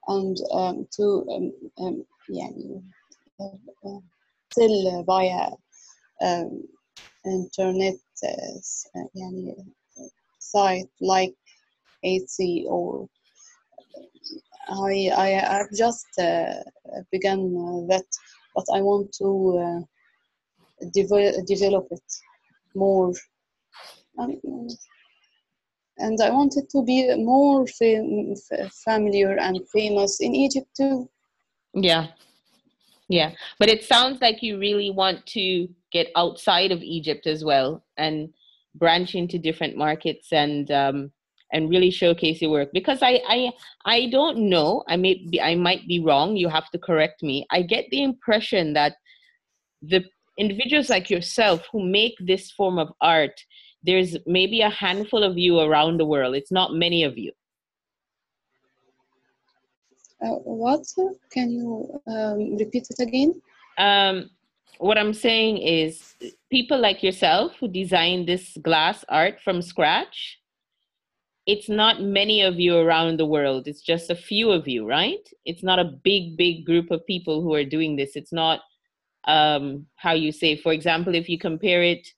and 0.07 0.37
um, 0.53 0.87
to 0.91 1.25
um, 1.31 1.51
um, 1.79 2.05
يعني, 2.29 2.83
uh, 3.39 3.99
still 4.51 5.03
via 5.03 5.49
um, 6.21 6.63
internet 7.25 7.95
uh, 8.23 8.59
يعني, 9.15 9.55
site 10.39 10.89
like 11.01 11.35
Etsy 12.03 12.65
or 12.67 13.07
I, 14.68 15.10
I 15.16 15.28
have 15.28 15.66
just 15.76 16.06
uh, 16.18 16.54
begun 17.10 17.52
that, 17.88 18.04
but 18.54 18.64
I 18.74 18.80
want 18.80 19.12
to 19.18 19.58
uh, 19.58 20.86
develop, 20.92 21.46
develop 21.46 21.86
it 21.90 22.02
more. 22.74 23.12
Um, 24.18 24.36
and 25.98 26.18
I 26.22 26.30
want 26.30 26.56
it 26.56 26.68
to 26.70 26.82
be 26.84 27.14
more 27.16 27.66
fam- 27.66 28.34
familiar 28.84 29.36
and 29.38 29.60
famous 29.72 30.20
in 30.20 30.34
Egypt 30.34 30.68
too. 30.76 31.08
Yeah, 31.74 32.08
yeah. 33.08 33.32
But 33.58 33.68
it 33.68 33.84
sounds 33.84 34.20
like 34.20 34.42
you 34.42 34.58
really 34.58 34.90
want 34.90 35.26
to 35.26 35.68
get 35.92 36.08
outside 36.16 36.72
of 36.72 36.82
Egypt 36.82 37.26
as 37.26 37.44
well 37.44 37.84
and 37.96 38.32
branch 38.74 39.14
into 39.14 39.38
different 39.38 39.76
markets 39.76 40.32
and 40.32 40.70
um, 40.70 41.12
and 41.52 41.70
really 41.70 41.90
showcase 41.90 42.40
your 42.40 42.50
work. 42.50 42.70
Because 42.72 43.02
I 43.02 43.20
I 43.28 43.52
I 43.84 44.08
don't 44.10 44.48
know. 44.48 44.84
I 44.88 44.96
may 44.96 45.14
be 45.30 45.40
I 45.40 45.54
might 45.54 45.86
be 45.86 46.00
wrong. 46.00 46.36
You 46.36 46.48
have 46.48 46.70
to 46.70 46.78
correct 46.78 47.22
me. 47.22 47.46
I 47.50 47.62
get 47.62 47.86
the 47.90 48.02
impression 48.02 48.72
that 48.74 48.94
the 49.82 50.04
individuals 50.38 50.88
like 50.88 51.10
yourself 51.10 51.66
who 51.72 51.84
make 51.84 52.14
this 52.20 52.50
form 52.50 52.78
of 52.78 52.92
art 53.00 53.38
there's 53.82 54.14
maybe 54.26 54.60
a 54.60 54.68
handful 54.68 55.22
of 55.22 55.38
you 55.38 55.58
around 55.60 55.98
the 55.98 56.04
world. 56.04 56.34
It's 56.34 56.52
not 56.52 56.74
many 56.74 57.02
of 57.02 57.16
you. 57.16 57.32
Uh, 60.22 60.36
what 60.44 60.84
can 61.32 61.50
you 61.50 61.98
um, 62.06 62.58
repeat 62.58 62.86
it 62.90 63.00
again? 63.00 63.40
Um, 63.78 64.28
what 64.80 64.96
i'm 64.96 65.12
saying 65.12 65.58
is 65.58 66.14
people 66.50 66.78
like 66.80 67.02
yourself 67.02 67.52
who 67.60 67.68
design 67.68 68.24
this 68.24 68.56
glass 68.62 69.04
art 69.08 69.38
from 69.44 69.60
scratch 69.60 70.39
it's 71.46 71.68
not 71.68 72.02
many 72.02 72.42
of 72.42 72.60
you 72.60 72.76
around 72.76 73.18
the 73.18 73.26
world. 73.26 73.66
It's 73.66 73.80
just 73.80 74.10
a 74.10 74.14
few 74.14 74.50
of 74.50 74.68
you 74.68 74.86
right? 74.86 75.26
It's 75.44 75.62
not 75.62 75.78
a 75.78 75.92
big 76.04 76.36
big 76.36 76.64
group 76.64 76.90
of 76.90 77.06
people 77.06 77.42
who 77.42 77.54
are 77.54 77.64
doing 77.64 77.96
this. 77.96 78.12
It's 78.14 78.32
not 78.32 78.60
um 79.26 79.86
how 79.96 80.12
you 80.12 80.32
say 80.32 80.56
for 80.56 80.72
example 80.72 81.14
if 81.14 81.28
you 81.28 81.38
compare 81.38 81.82
it 81.82 82.08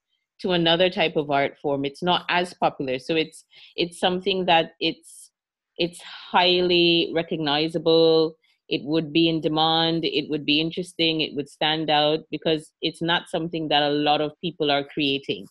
to 0.40 0.52
another 0.52 0.88
type 0.88 1.16
of 1.16 1.32
art 1.32 1.58
form 1.60 1.84
it's 1.84 2.02
not 2.02 2.24
as 2.28 2.54
popular. 2.54 2.98
So 2.98 3.14
it's 3.16 3.44
it's 3.76 3.98
something 4.00 4.46
that 4.46 4.72
it's 4.80 5.30
it's 5.78 6.00
highly 6.02 7.10
recognizable. 7.14 8.36
It 8.68 8.82
would 8.84 9.12
be 9.12 9.28
in 9.28 9.40
demand. 9.40 10.04
It 10.04 10.30
would 10.30 10.46
be 10.46 10.60
interesting. 10.60 11.20
It 11.20 11.34
would 11.34 11.48
stand 11.48 11.90
out 11.90 12.20
because 12.30 12.72
it's 12.80 13.02
not 13.02 13.28
something 13.28 13.68
that 13.68 13.82
a 13.82 13.90
lot 13.90 14.20
of 14.20 14.32
people 14.40 14.70
are 14.70 14.84
creating. 14.84 15.46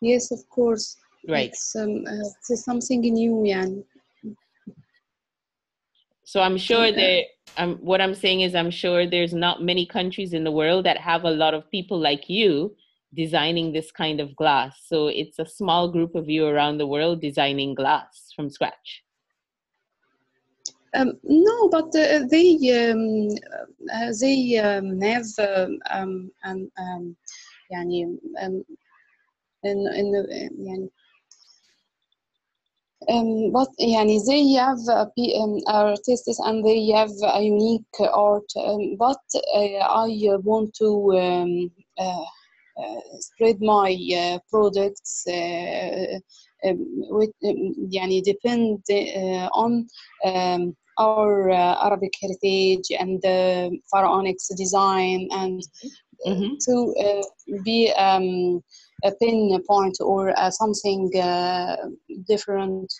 Yes 0.00 0.30
of 0.30 0.46
course 0.50 0.96
right 1.27 1.49
it's, 1.49 1.75
um, 1.75 2.03
uh, 2.07 2.29
it's 2.49 2.65
something 2.65 3.01
new 3.01 3.43
يعني 3.43 3.83
So 6.31 6.39
I'm 6.39 6.57
sure 6.57 6.93
there. 6.93 7.23
Um, 7.57 7.75
what 7.81 7.99
I'm 7.99 8.15
saying 8.15 8.39
is, 8.39 8.55
I'm 8.55 8.71
sure 8.71 9.05
there's 9.05 9.33
not 9.33 9.61
many 9.61 9.85
countries 9.85 10.31
in 10.31 10.45
the 10.45 10.51
world 10.51 10.85
that 10.85 10.97
have 10.97 11.25
a 11.25 11.29
lot 11.29 11.53
of 11.53 11.69
people 11.69 11.99
like 11.99 12.29
you 12.29 12.73
designing 13.13 13.73
this 13.73 13.91
kind 13.91 14.21
of 14.21 14.33
glass. 14.37 14.81
So 14.85 15.07
it's 15.07 15.39
a 15.39 15.45
small 15.45 15.91
group 15.91 16.15
of 16.15 16.29
you 16.29 16.45
around 16.47 16.77
the 16.77 16.87
world 16.87 17.19
designing 17.19 17.75
glass 17.75 18.31
from 18.33 18.49
scratch. 18.49 19.03
Um, 20.93 21.19
no, 21.23 21.69
but 21.69 21.87
uh, 21.95 22.23
they 22.29 22.49
um, 22.91 23.29
uh, 23.93 24.13
they 24.19 24.57
um, 24.57 25.01
have 25.01 25.25
um, 25.39 26.31
um, 26.45 26.71
um, 26.77 27.15
يعني 27.71 28.17
um, 28.41 28.65
in 29.63 29.87
in 29.87 30.27
يعني 30.59 30.89
um, 33.08 33.52
but 33.52 33.68
yani 33.78 34.18
they 34.26 34.52
have 34.52 34.78
um, 34.88 35.58
artists 35.66 36.38
and 36.40 36.64
they 36.64 36.86
have 36.88 37.10
a 37.34 37.42
unique 37.42 38.00
art 38.12 38.50
um, 38.56 38.96
but 38.98 39.22
uh, 39.54 39.78
i 40.04 40.08
want 40.42 40.74
to 40.74 40.90
uh, 42.78 43.00
spread 43.20 43.60
my 43.60 43.96
uh, 44.14 44.38
products 44.50 45.26
uh، 45.28 46.18
with 47.10 47.32
yani 47.42 48.22
depend 48.22 48.80
uh, 48.90 49.48
on 49.52 49.86
our 50.98 51.50
arabic 51.50 52.12
heritage 52.20 52.88
and 52.98 53.22
the 53.22 53.70
pharaonics 53.90 54.48
design 54.56 55.28
and 55.32 55.62
mm-hmm. 56.26 56.32
mm-hmm. 56.32 56.54
to 56.60 57.62
be 57.64 57.90
um, 57.92 58.62
a 59.04 59.12
pin 59.20 59.58
point 59.66 59.96
or 60.00 60.34
something 60.50 61.10
different. 62.27 62.91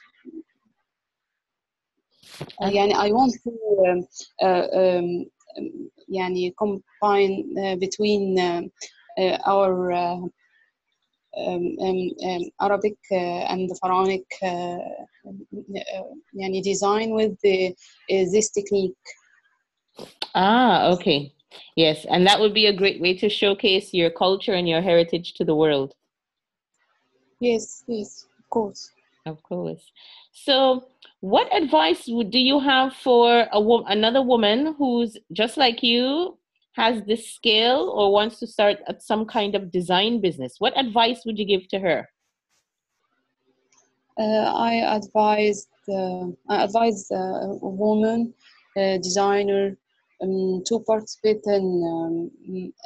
Uh, 2.61 2.69
يعني 2.69 2.93
I 2.93 3.11
want 3.11 3.33
to 3.43 3.51
um, 3.87 4.07
uh, 4.41 4.67
um, 4.73 5.25
يعني 6.09 6.53
combine 6.55 7.55
uh, 7.57 7.75
between 7.75 8.39
uh, 8.39 8.61
uh, 9.17 9.37
our 9.45 9.91
uh, 9.91 10.17
um, 11.37 11.77
um, 11.79 12.09
um, 12.25 12.41
Arabic 12.59 12.97
uh, 13.11 13.15
and 13.51 13.69
the 13.69 13.77
pharaonic 13.81 14.25
uh, 14.43 14.47
uh, 14.47 16.03
يعني 16.33 16.61
design 16.63 17.11
with 17.11 17.39
the, 17.41 17.69
uh, 18.11 18.25
this 18.31 18.49
technique. 18.51 18.95
Ah, 20.35 20.91
okay. 20.93 21.33
Yes, 21.75 22.05
and 22.05 22.25
that 22.25 22.39
would 22.39 22.53
be 22.53 22.67
a 22.67 22.73
great 22.73 23.01
way 23.01 23.13
to 23.17 23.29
showcase 23.29 23.93
your 23.93 24.09
culture 24.09 24.53
and 24.53 24.67
your 24.67 24.81
heritage 24.81 25.33
to 25.33 25.43
the 25.43 25.55
world. 25.55 25.93
Yes, 27.39 27.83
yes, 27.87 28.27
of 28.39 28.49
course. 28.49 28.91
Of 29.26 29.42
course. 29.42 29.90
So, 30.32 30.86
what 31.20 31.54
advice 31.54 32.04
would 32.06 32.30
do 32.30 32.38
you 32.38 32.60
have 32.60 32.94
for 32.94 33.46
a 33.52 33.60
wo- 33.60 33.84
another 33.84 34.22
woman 34.22 34.74
who's 34.78 35.16
just 35.32 35.56
like 35.56 35.82
you, 35.82 36.38
has 36.76 37.02
this 37.04 37.32
skill 37.32 37.90
or 37.90 38.12
wants 38.12 38.38
to 38.40 38.46
start 38.46 38.78
at 38.88 39.02
some 39.02 39.26
kind 39.26 39.54
of 39.56 39.70
design 39.72 40.20
business? 40.20 40.56
What 40.60 40.78
advice 40.78 41.24
would 41.26 41.38
you 41.38 41.44
give 41.46 41.66
to 41.68 41.80
her? 41.80 42.08
Uh, 44.18 44.48
I 44.70 44.96
advise 44.96 45.66
uh, 45.88 46.26
I 46.48 46.64
advise 46.64 47.10
a 47.10 47.58
woman 47.60 48.32
uh, 48.76 48.96
designer 48.98 49.76
um, 50.22 50.62
to 50.66 50.80
participate 50.80 51.42
in 51.46 51.64
um, 51.92 52.30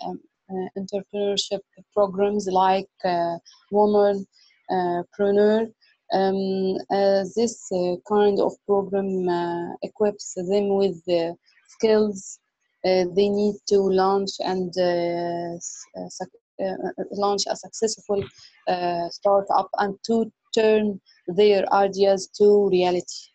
um, 0.05 0.20
uh, 0.51 0.68
entrepreneurship 0.80 1.61
programs 1.95 2.49
like 2.51 2.88
uh, 3.05 3.36
Woman 3.70 4.26
uh, 4.70 5.03
Preneur. 5.16 5.72
Um, 6.12 6.76
uh, 6.90 7.24
this 7.36 7.70
uh, 7.72 7.94
kind 8.08 8.40
of 8.40 8.52
program 8.66 9.28
uh, 9.28 9.74
equips 9.82 10.34
them 10.34 10.74
with 10.74 11.04
the 11.06 11.36
skills 11.68 12.40
uh, 12.84 13.04
they 13.14 13.28
need 13.28 13.56
to 13.68 13.78
launch 13.78 14.30
and 14.40 14.72
uh, 14.78 15.56
uh, 16.00 16.64
uh, 16.64 16.76
launch 17.12 17.42
a 17.46 17.56
successful 17.56 18.24
uh, 18.68 19.08
startup 19.11 19.68
and 19.78 19.96
to 20.06 20.32
turn 20.54 21.00
their 21.26 21.70
ideas 21.72 22.28
to 22.28 22.68
reality. 22.70 23.28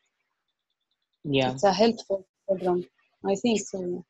Yeah. 1.23 1.51
It's 1.51 1.63
a 1.63 1.73
helpful 1.73 2.28
program. 2.47 2.86
I 3.26 3.36
think 3.36 3.61
so. 3.61 4.05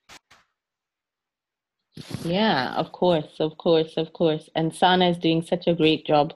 Yeah, 2.23 2.73
of 2.75 2.91
course, 2.91 3.39
of 3.39 3.57
course, 3.57 3.95
of 3.95 4.11
course. 4.11 4.49
And 4.55 4.73
Sana 4.73 5.09
is 5.09 5.17
doing 5.17 5.41
such 5.41 5.67
a 5.67 5.73
great 5.73 6.05
job 6.05 6.33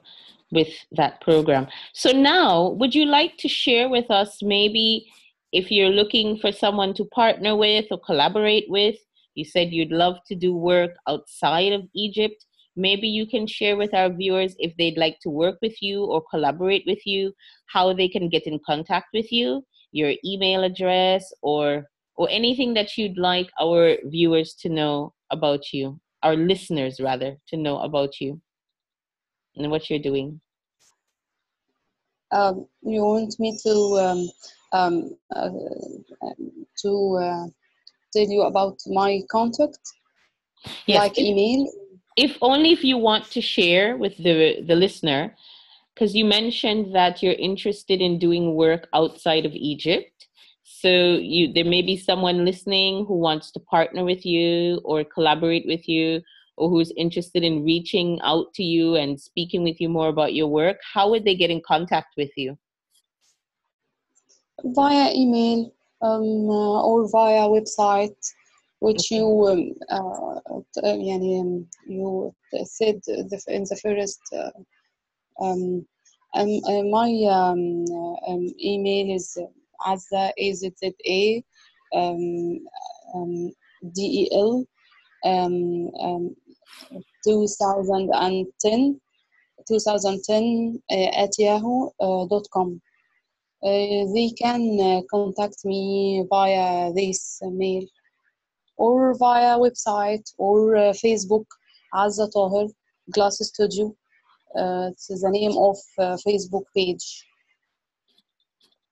with 0.52 0.70
that 0.92 1.22
program. 1.22 1.68
So 1.94 2.12
now, 2.12 2.70
would 2.70 2.96
you 2.96 3.06
like 3.06 3.38
to 3.38 3.48
share 3.48 3.90
with 3.90 4.10
us 4.10 4.40
maybe 4.42 5.08
if 5.52 5.72
you're 5.72 5.90
looking 5.90 6.38
for 6.38 6.52
someone 6.52 6.94
to 6.96 7.06
partner 7.06 7.56
with 7.56 7.86
or 7.92 8.00
collaborate 8.00 8.66
with? 8.70 8.96
You 9.36 9.46
said 9.46 9.72
you'd 9.72 9.92
love 9.92 10.18
to 10.28 10.36
do 10.36 10.56
work 10.56 10.92
outside 11.08 11.74
of 11.74 11.84
Egypt. 11.96 12.46
Maybe 12.76 13.08
you 13.08 13.28
can 13.28 13.46
share 13.48 13.78
with 13.78 13.94
our 13.94 14.10
viewers 14.10 14.56
if 14.60 14.76
they'd 14.78 14.98
like 14.98 15.20
to 15.22 15.30
work 15.30 15.58
with 15.62 15.82
you 15.82 16.04
or 16.06 16.24
collaborate 16.30 16.84
with 16.88 17.06
you, 17.06 17.34
how 17.68 17.94
they 17.94 18.08
can 18.08 18.30
get 18.30 18.48
in 18.48 18.60
contact 18.66 19.08
with 19.14 19.32
you, 19.32 19.64
your 19.92 20.14
email 20.26 20.64
address, 20.64 21.32
or 21.42 21.86
or 22.16 22.30
anything 22.30 22.74
that 22.74 22.98
you'd 22.98 23.18
like 23.18 23.50
our 23.62 23.96
viewers 24.04 24.54
to 24.54 24.68
know 24.68 25.14
about 25.32 25.72
you, 25.72 25.98
our 26.22 26.36
listeners 26.36 27.00
rather, 27.00 27.38
to 27.48 27.56
know 27.56 27.80
about 27.80 28.20
you 28.20 28.42
and 29.60 29.70
what 29.70 29.90
you're 29.90 30.00
doing. 30.00 30.40
Um, 32.32 32.68
you 32.82 33.02
want 33.02 33.40
me 33.40 33.58
to 33.64 33.74
um, 34.00 34.30
um, 34.72 35.18
uh, 35.36 35.50
to 36.82 37.18
uh, 37.22 37.46
tell 38.14 38.28
you 38.28 38.44
about 38.44 38.78
my 38.88 39.22
contact, 39.30 39.80
Yes, 40.88 41.06
like 41.06 41.18
if, 41.18 41.26
email? 41.26 41.72
if 42.16 42.38
only 42.42 42.72
if 42.72 42.84
you 42.84 42.98
want 42.98 43.26
to 43.32 43.42
share 43.42 43.98
with 43.98 44.16
the 44.18 44.62
the 44.62 44.76
listener, 44.76 45.36
because 45.94 46.16
you 46.16 46.26
mentioned 46.26 46.96
that 46.96 47.24
you're 47.24 47.34
interested 47.34 48.00
in 48.00 48.20
doing 48.20 48.56
work 48.56 48.88
outside 48.94 49.46
of 49.46 49.54
Egypt. 49.54 50.28
So 50.64 50.90
you 50.90 51.52
there 51.52 51.66
may 51.66 51.82
be 51.82 51.98
someone 51.98 52.46
listening 52.46 53.06
who 53.06 53.18
wants 53.18 53.52
to 53.52 53.60
partner 53.60 54.06
with 54.06 54.24
you 54.26 54.82
or 54.86 55.04
collaborate 55.04 55.66
with 55.66 55.90
you 55.90 56.22
or 56.60 56.70
who's 56.70 56.92
interested 56.98 57.44
in 57.44 57.64
reaching 57.64 58.20
out 58.22 58.54
to 58.54 58.64
you 58.64 58.96
and 58.96 59.20
speaking 59.20 59.64
with 59.64 59.80
you 59.80 59.90
more 59.90 60.10
about 60.10 60.34
your 60.34 60.48
work, 60.48 60.78
how 60.94 61.10
would 61.10 61.24
they 61.24 61.36
get 61.36 61.50
in 61.50 61.62
contact 61.66 62.14
with 62.18 62.30
you? 62.36 62.58
Via 64.64 65.14
email 65.14 65.72
um, 66.02 66.50
uh, 66.50 66.82
or 66.84 67.10
via 67.10 67.48
website, 67.48 68.20
which 68.80 69.10
you 69.10 69.26
um, 69.48 69.74
uh, 69.90 70.40
uh 70.54 70.62
um, 70.84 71.68
you 71.88 72.36
said 72.66 73.00
in 73.08 73.30
the 73.30 73.80
first. 73.82 74.20
Uh, 74.34 74.52
um, 75.42 75.86
um, 76.36 76.60
uh, 76.68 76.84
my 76.84 77.10
um, 77.32 77.86
uh, 77.90 78.32
um, 78.32 78.48
email 78.62 79.16
is 79.16 79.38
azza 79.88 80.32
azza 80.38 81.44
um, 81.94 83.52
del 83.96 84.66
um, 85.24 86.36
2010 87.24 89.00
2010 89.70 90.82
uh, 90.90 90.96
eh, 90.96 91.24
at 91.24 91.30
yahoo.com. 91.38 92.82
Eh, 93.64 93.68
uh, 93.68 93.70
eh, 93.70 94.06
they 94.14 94.30
can 94.32 95.04
contact 95.12 95.58
me 95.66 96.26
via 96.30 96.92
this 96.94 97.40
mail 97.44 97.86
or 98.78 99.18
via 99.18 99.58
website 99.58 100.26
or 100.38 100.76
Facebook 100.94 101.46
Azza 101.94 102.30
Taher 102.32 102.70
Glass 103.12 103.38
Studio. 103.42 103.94
It's 104.56 105.08
the 105.08 105.30
name 105.30 105.56
of 105.58 105.78
Facebook 106.26 106.64
page. 106.76 107.26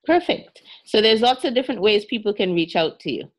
Perfect. 0.06 0.62
So 0.86 1.02
there's 1.02 1.22
lots 1.22 1.44
of 1.46 1.54
different 1.54 1.82
ways 1.82 2.06
people 2.06 2.34
can 2.34 2.54
reach 2.54 2.76
out 2.76 3.00
to 3.02 3.12
you 3.12 3.32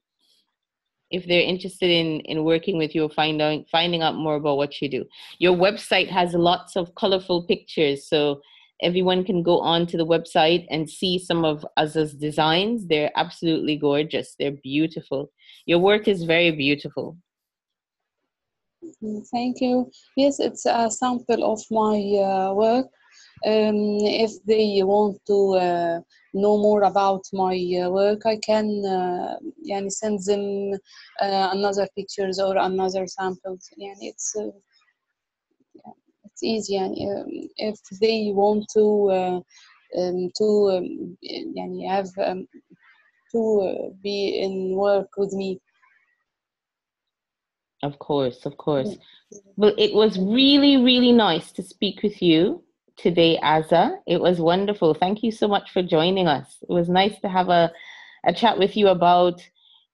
if 1.10 1.26
they're 1.26 1.42
interested 1.42 1.90
in 1.90 2.20
in 2.20 2.44
working 2.44 2.78
with 2.78 2.94
you 2.94 3.04
or 3.04 3.10
finding 3.10 3.64
finding 3.70 4.02
out 4.02 4.16
more 4.16 4.36
about 4.36 4.56
what 4.56 4.80
you 4.80 4.88
do. 4.88 5.04
Your 5.38 5.56
website 5.56 6.08
has 6.08 6.34
lots 6.34 6.76
of 6.76 6.94
colorful 6.94 7.44
pictures, 7.46 8.08
so 8.08 8.40
everyone 8.82 9.24
can 9.24 9.42
go 9.42 9.60
on 9.60 9.86
to 9.86 9.96
the 9.96 10.06
website 10.06 10.66
and 10.70 10.88
see 10.88 11.18
some 11.18 11.44
of 11.44 11.64
Azza's 11.78 12.14
designs. 12.14 12.86
They're 12.86 13.10
absolutely 13.16 13.76
gorgeous. 13.76 14.34
They're 14.38 14.58
beautiful. 14.62 15.32
Your 15.66 15.78
work 15.78 16.08
is 16.08 16.24
very 16.24 16.50
beautiful. 16.52 17.16
Thank 19.32 19.60
you. 19.60 19.90
Yes, 20.16 20.40
it's 20.40 20.64
a 20.66 20.90
sample 20.90 21.44
of 21.52 21.60
my 21.70 21.98
uh, 22.22 22.54
work. 22.54 22.86
Um, 23.46 23.98
if 24.02 24.32
they 24.44 24.82
want 24.82 25.18
to 25.26 25.54
uh, 25.54 26.00
know 26.34 26.58
more 26.58 26.82
about 26.82 27.24
my 27.32 27.54
uh, 27.82 27.90
work, 27.90 28.26
I 28.26 28.36
can 28.36 28.84
uh, 28.84 29.36
yani 29.64 29.90
send 29.92 30.20
them 30.24 30.72
uh, 31.20 31.50
another 31.52 31.86
pictures 31.96 32.40
or 32.40 32.56
another 32.56 33.06
samples. 33.06 33.70
Yani 33.78 34.10
it's 34.10 34.34
uh, 34.36 34.50
yeah, 35.74 35.92
it's 36.24 36.42
easy. 36.42 36.74
Yani, 36.74 37.20
um, 37.20 37.48
if 37.56 37.78
they 38.00 38.32
want 38.34 38.66
to 38.74 39.10
uh, 39.10 39.40
um, 39.96 40.30
to 40.36 40.70
um, 40.70 41.18
yani 41.22 41.88
have 41.88 42.10
um, 42.18 42.48
to 43.32 43.94
be 44.02 44.40
in 44.40 44.74
work 44.74 45.10
with 45.16 45.32
me. 45.32 45.60
Of 47.82 47.98
course, 48.00 48.44
of 48.44 48.56
course. 48.56 48.96
Well, 49.56 49.74
it 49.78 49.94
was 49.94 50.18
really, 50.18 50.78
really 50.78 51.12
nice 51.12 51.52
to 51.52 51.62
speak 51.62 52.02
with 52.02 52.20
you 52.20 52.64
today, 52.98 53.38
Azza. 53.42 53.96
It 54.06 54.20
was 54.20 54.40
wonderful. 54.40 54.94
Thank 54.94 55.22
you 55.22 55.32
so 55.32 55.48
much 55.48 55.70
for 55.70 55.82
joining 55.82 56.26
us. 56.26 56.58
It 56.68 56.72
was 56.72 56.88
nice 56.88 57.18
to 57.20 57.28
have 57.28 57.48
a, 57.48 57.72
a 58.26 58.32
chat 58.32 58.58
with 58.58 58.76
you 58.76 58.88
about 58.88 59.40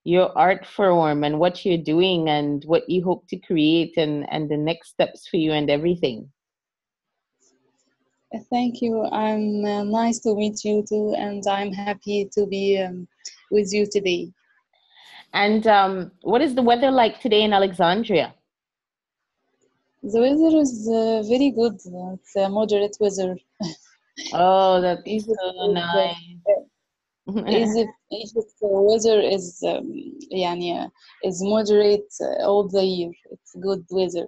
your 0.04 0.36
art 0.36 0.66
form 0.66 1.24
and 1.24 1.38
what 1.38 1.64
you're 1.64 1.78
doing 1.78 2.28
and 2.28 2.62
what 2.64 2.88
you 2.88 3.02
hope 3.02 3.26
to 3.28 3.38
create 3.38 3.96
and, 3.96 4.26
and 4.30 4.50
the 4.50 4.56
next 4.56 4.88
steps 4.90 5.28
for 5.28 5.36
you 5.36 5.52
and 5.52 5.70
everything. 5.70 6.30
Thank 8.50 8.82
you. 8.82 9.04
I'm 9.12 9.64
uh, 9.64 9.84
nice 9.84 10.18
to 10.20 10.34
meet 10.34 10.64
you 10.64 10.84
too, 10.88 11.14
and 11.16 11.46
I'm 11.46 11.72
happy 11.72 12.28
to 12.32 12.46
be 12.46 12.78
um, 12.80 13.06
with 13.50 13.72
you 13.72 13.86
today. 13.90 14.32
And 15.32 15.66
um, 15.66 16.12
what 16.22 16.42
is 16.42 16.54
the 16.54 16.62
weather 16.62 16.90
like 16.90 17.20
today 17.20 17.42
in 17.42 17.52
Alexandria? 17.52 18.34
The 20.03 20.19
weather 20.19 20.57
is 20.59 20.87
uh, 20.87 21.23
very 21.27 21.51
good. 21.51 21.75
It's 21.75 22.35
a 22.35 22.49
moderate 22.49 22.95
weather. 22.99 23.37
Oh, 24.33 24.81
that's 24.81 25.01
so 25.25 25.71
nice. 25.71 26.15
Egypt, 27.47 27.91
Egypt 28.11 28.53
weather 28.61 29.19
is 29.21 29.61
um, 29.65 29.91
يعني, 30.31 30.89
is 31.23 31.41
moderate 31.41 32.13
uh, 32.21 32.45
all 32.45 32.67
the 32.67 32.83
year. 32.83 33.11
It's 33.31 33.55
good 33.55 33.85
weather. 33.89 34.27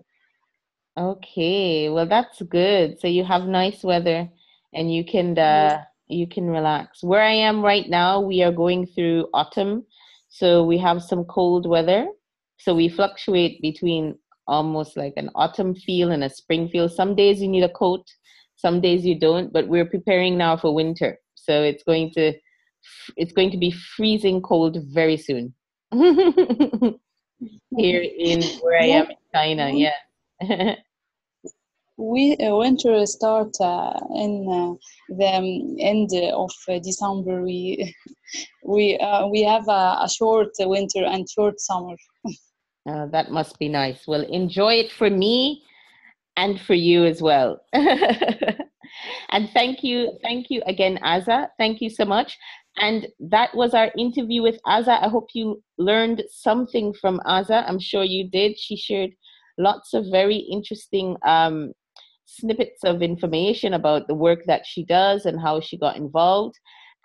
Okay, 0.98 1.90
well 1.90 2.06
that's 2.06 2.42
good. 2.42 3.00
So 3.00 3.08
you 3.08 3.24
have 3.24 3.46
nice 3.48 3.84
weather 3.84 4.30
and 4.74 4.94
you 4.94 5.06
can 5.06 5.38
uh, 5.38 5.84
you 6.08 6.28
can 6.28 6.48
relax. 6.50 7.02
Where 7.04 7.24
I 7.24 7.34
am 7.34 7.64
right 7.64 7.90
now, 7.90 8.20
we 8.20 8.44
are 8.44 8.52
going 8.52 8.86
through 8.88 9.28
autumn, 9.34 9.86
so 10.30 10.64
we 10.64 10.78
have 10.78 11.02
some 11.02 11.24
cold 11.26 11.68
weather. 11.68 12.08
So 12.60 12.76
we 12.76 12.90
fluctuate 12.90 13.62
between 13.62 14.18
almost 14.47 14.97
like 14.97 15.15
an 15.17 15.31
autumn 15.35 15.75
feel 15.75 16.11
and 16.11 16.25
a 16.25 16.31
spring 16.31 16.69
feel. 16.69 16.89
Some 16.89 17.15
days 17.15 17.41
you 17.41 17.49
need 17.49 17.65
a 17.65 17.69
coat, 17.69 18.05
some 18.57 18.81
days 18.81 19.05
you 19.05 19.19
don't, 19.19 19.53
but 19.53 19.69
we're 19.69 19.89
preparing 19.89 20.37
now 20.37 20.57
for 20.57 20.75
winter. 20.75 21.19
So 21.35 21.63
it's 21.63 21.83
going 21.85 22.13
to 22.13 22.33
it's 23.17 23.33
going 23.33 23.51
to 23.51 23.59
be 23.59 23.73
freezing 23.97 24.41
cold 24.43 24.79
very 24.93 25.17
soon. 25.17 25.55
Here 27.77 28.05
in 28.19 28.43
where 28.61 28.81
I 28.81 28.87
am 28.87 29.11
in 29.11 29.17
China, 29.35 29.71
yeah. 29.71 30.75
we 31.97 32.37
uh, 32.37 32.55
winter 32.57 33.05
start 33.07 33.55
uh, 33.61 33.99
in 34.15 34.47
uh, 34.51 34.75
the 35.17 35.27
um, 35.27 35.77
end 35.79 36.11
of 36.33 36.51
December. 36.83 37.43
We 37.43 37.95
we 38.65 38.99
uh, 38.99 39.27
we 39.29 39.43
have 39.43 39.67
a, 39.69 39.99
a, 40.03 40.09
short 40.09 40.51
winter 40.61 41.05
and 41.05 41.29
short 41.29 41.61
summer. 41.61 41.97
Uh, 42.89 43.07
that 43.07 43.31
must 43.31 43.59
be 43.59 43.69
nice. 43.69 44.07
Well, 44.07 44.23
enjoy 44.23 44.75
it 44.75 44.93
for 44.93 45.11
me 45.11 45.65
and 46.37 46.61
for 46.61 46.75
you 46.75 47.05
as 47.05 47.21
well. 47.21 47.61
and 47.73 49.51
thank 49.53 49.83
you, 49.83 50.13
thank 50.23 50.47
you 50.51 50.63
again, 50.67 50.99
Azza. 51.03 51.49
Thank 51.59 51.81
you 51.81 51.91
so 51.91 52.05
much. 52.05 52.37
And 52.79 53.09
that 53.19 53.55
was 53.55 53.75
our 53.75 53.91
interview 53.99 54.43
with 54.43 54.61
Azza. 54.67 55.03
I 55.03 55.09
hope 55.09 55.31
you 55.35 55.63
learned 55.79 56.23
something 56.31 56.93
from 56.93 57.21
Azza. 57.27 57.65
I'm 57.67 57.81
sure 57.81 58.05
you 58.05 58.29
did. 58.31 58.59
She 58.59 58.77
shared 58.77 59.11
lots 59.59 59.95
of 59.95 60.07
very 60.11 60.37
interesting 60.37 61.17
um, 61.27 61.73
snippets 62.27 62.85
of 62.85 63.03
information 63.03 63.75
about 63.75 64.07
the 64.07 64.15
work 64.15 64.41
that 64.47 64.67
she 64.67 64.85
does 64.85 65.25
and 65.25 65.41
how 65.41 65.61
she 65.61 65.79
got 65.79 65.97
involved. 65.97 66.55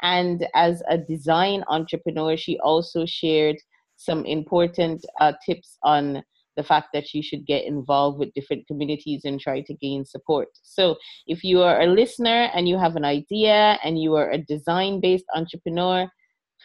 And 0.01 0.45
as 0.53 0.83
a 0.89 0.97
design 0.97 1.63
entrepreneur, 1.69 2.35
she 2.35 2.59
also 2.59 3.05
shared 3.05 3.57
some 4.03 4.25
important 4.25 5.05
uh, 5.19 5.33
tips 5.45 5.77
on 5.83 6.23
the 6.57 6.63
fact 6.63 6.89
that 6.93 7.13
you 7.13 7.23
should 7.23 7.45
get 7.45 7.63
involved 7.65 8.19
with 8.19 8.33
different 8.33 8.67
communities 8.67 9.21
and 9.23 9.39
try 9.39 9.61
to 9.61 9.73
gain 9.75 10.03
support. 10.03 10.49
So, 10.63 10.95
if 11.27 11.43
you 11.43 11.61
are 11.61 11.81
a 11.81 11.87
listener 11.87 12.49
and 12.53 12.67
you 12.67 12.77
have 12.77 12.95
an 12.95 13.05
idea 13.05 13.79
and 13.83 14.01
you 14.01 14.15
are 14.15 14.31
a 14.31 14.37
design 14.37 14.99
based 14.99 15.25
entrepreneur, 15.33 16.09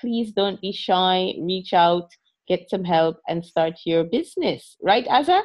please 0.00 0.32
don't 0.32 0.60
be 0.60 0.72
shy, 0.72 1.34
reach 1.40 1.72
out, 1.72 2.08
get 2.48 2.68
some 2.68 2.84
help, 2.84 3.16
and 3.28 3.44
start 3.44 3.74
your 3.84 4.04
business. 4.04 4.76
Right, 4.82 5.06
Azza? 5.06 5.42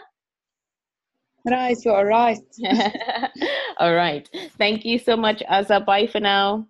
Right, 1.45 1.77
you 1.83 1.91
are 1.91 2.05
right. 2.05 2.37
All 3.79 3.95
right. 3.95 4.29
Thank 4.57 4.85
you 4.85 4.99
so 4.99 5.17
much, 5.17 5.41
Azza. 5.49 5.83
Bye 5.85 6.07
for 6.07 6.19
now. 6.19 6.67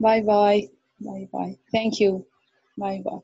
Bye 0.00 0.22
bye. 0.22 0.62
Bye 1.00 1.28
bye. 1.32 1.56
Thank 1.72 2.00
you. 2.00 2.26
Bye 2.78 3.02
bye. 3.04 3.20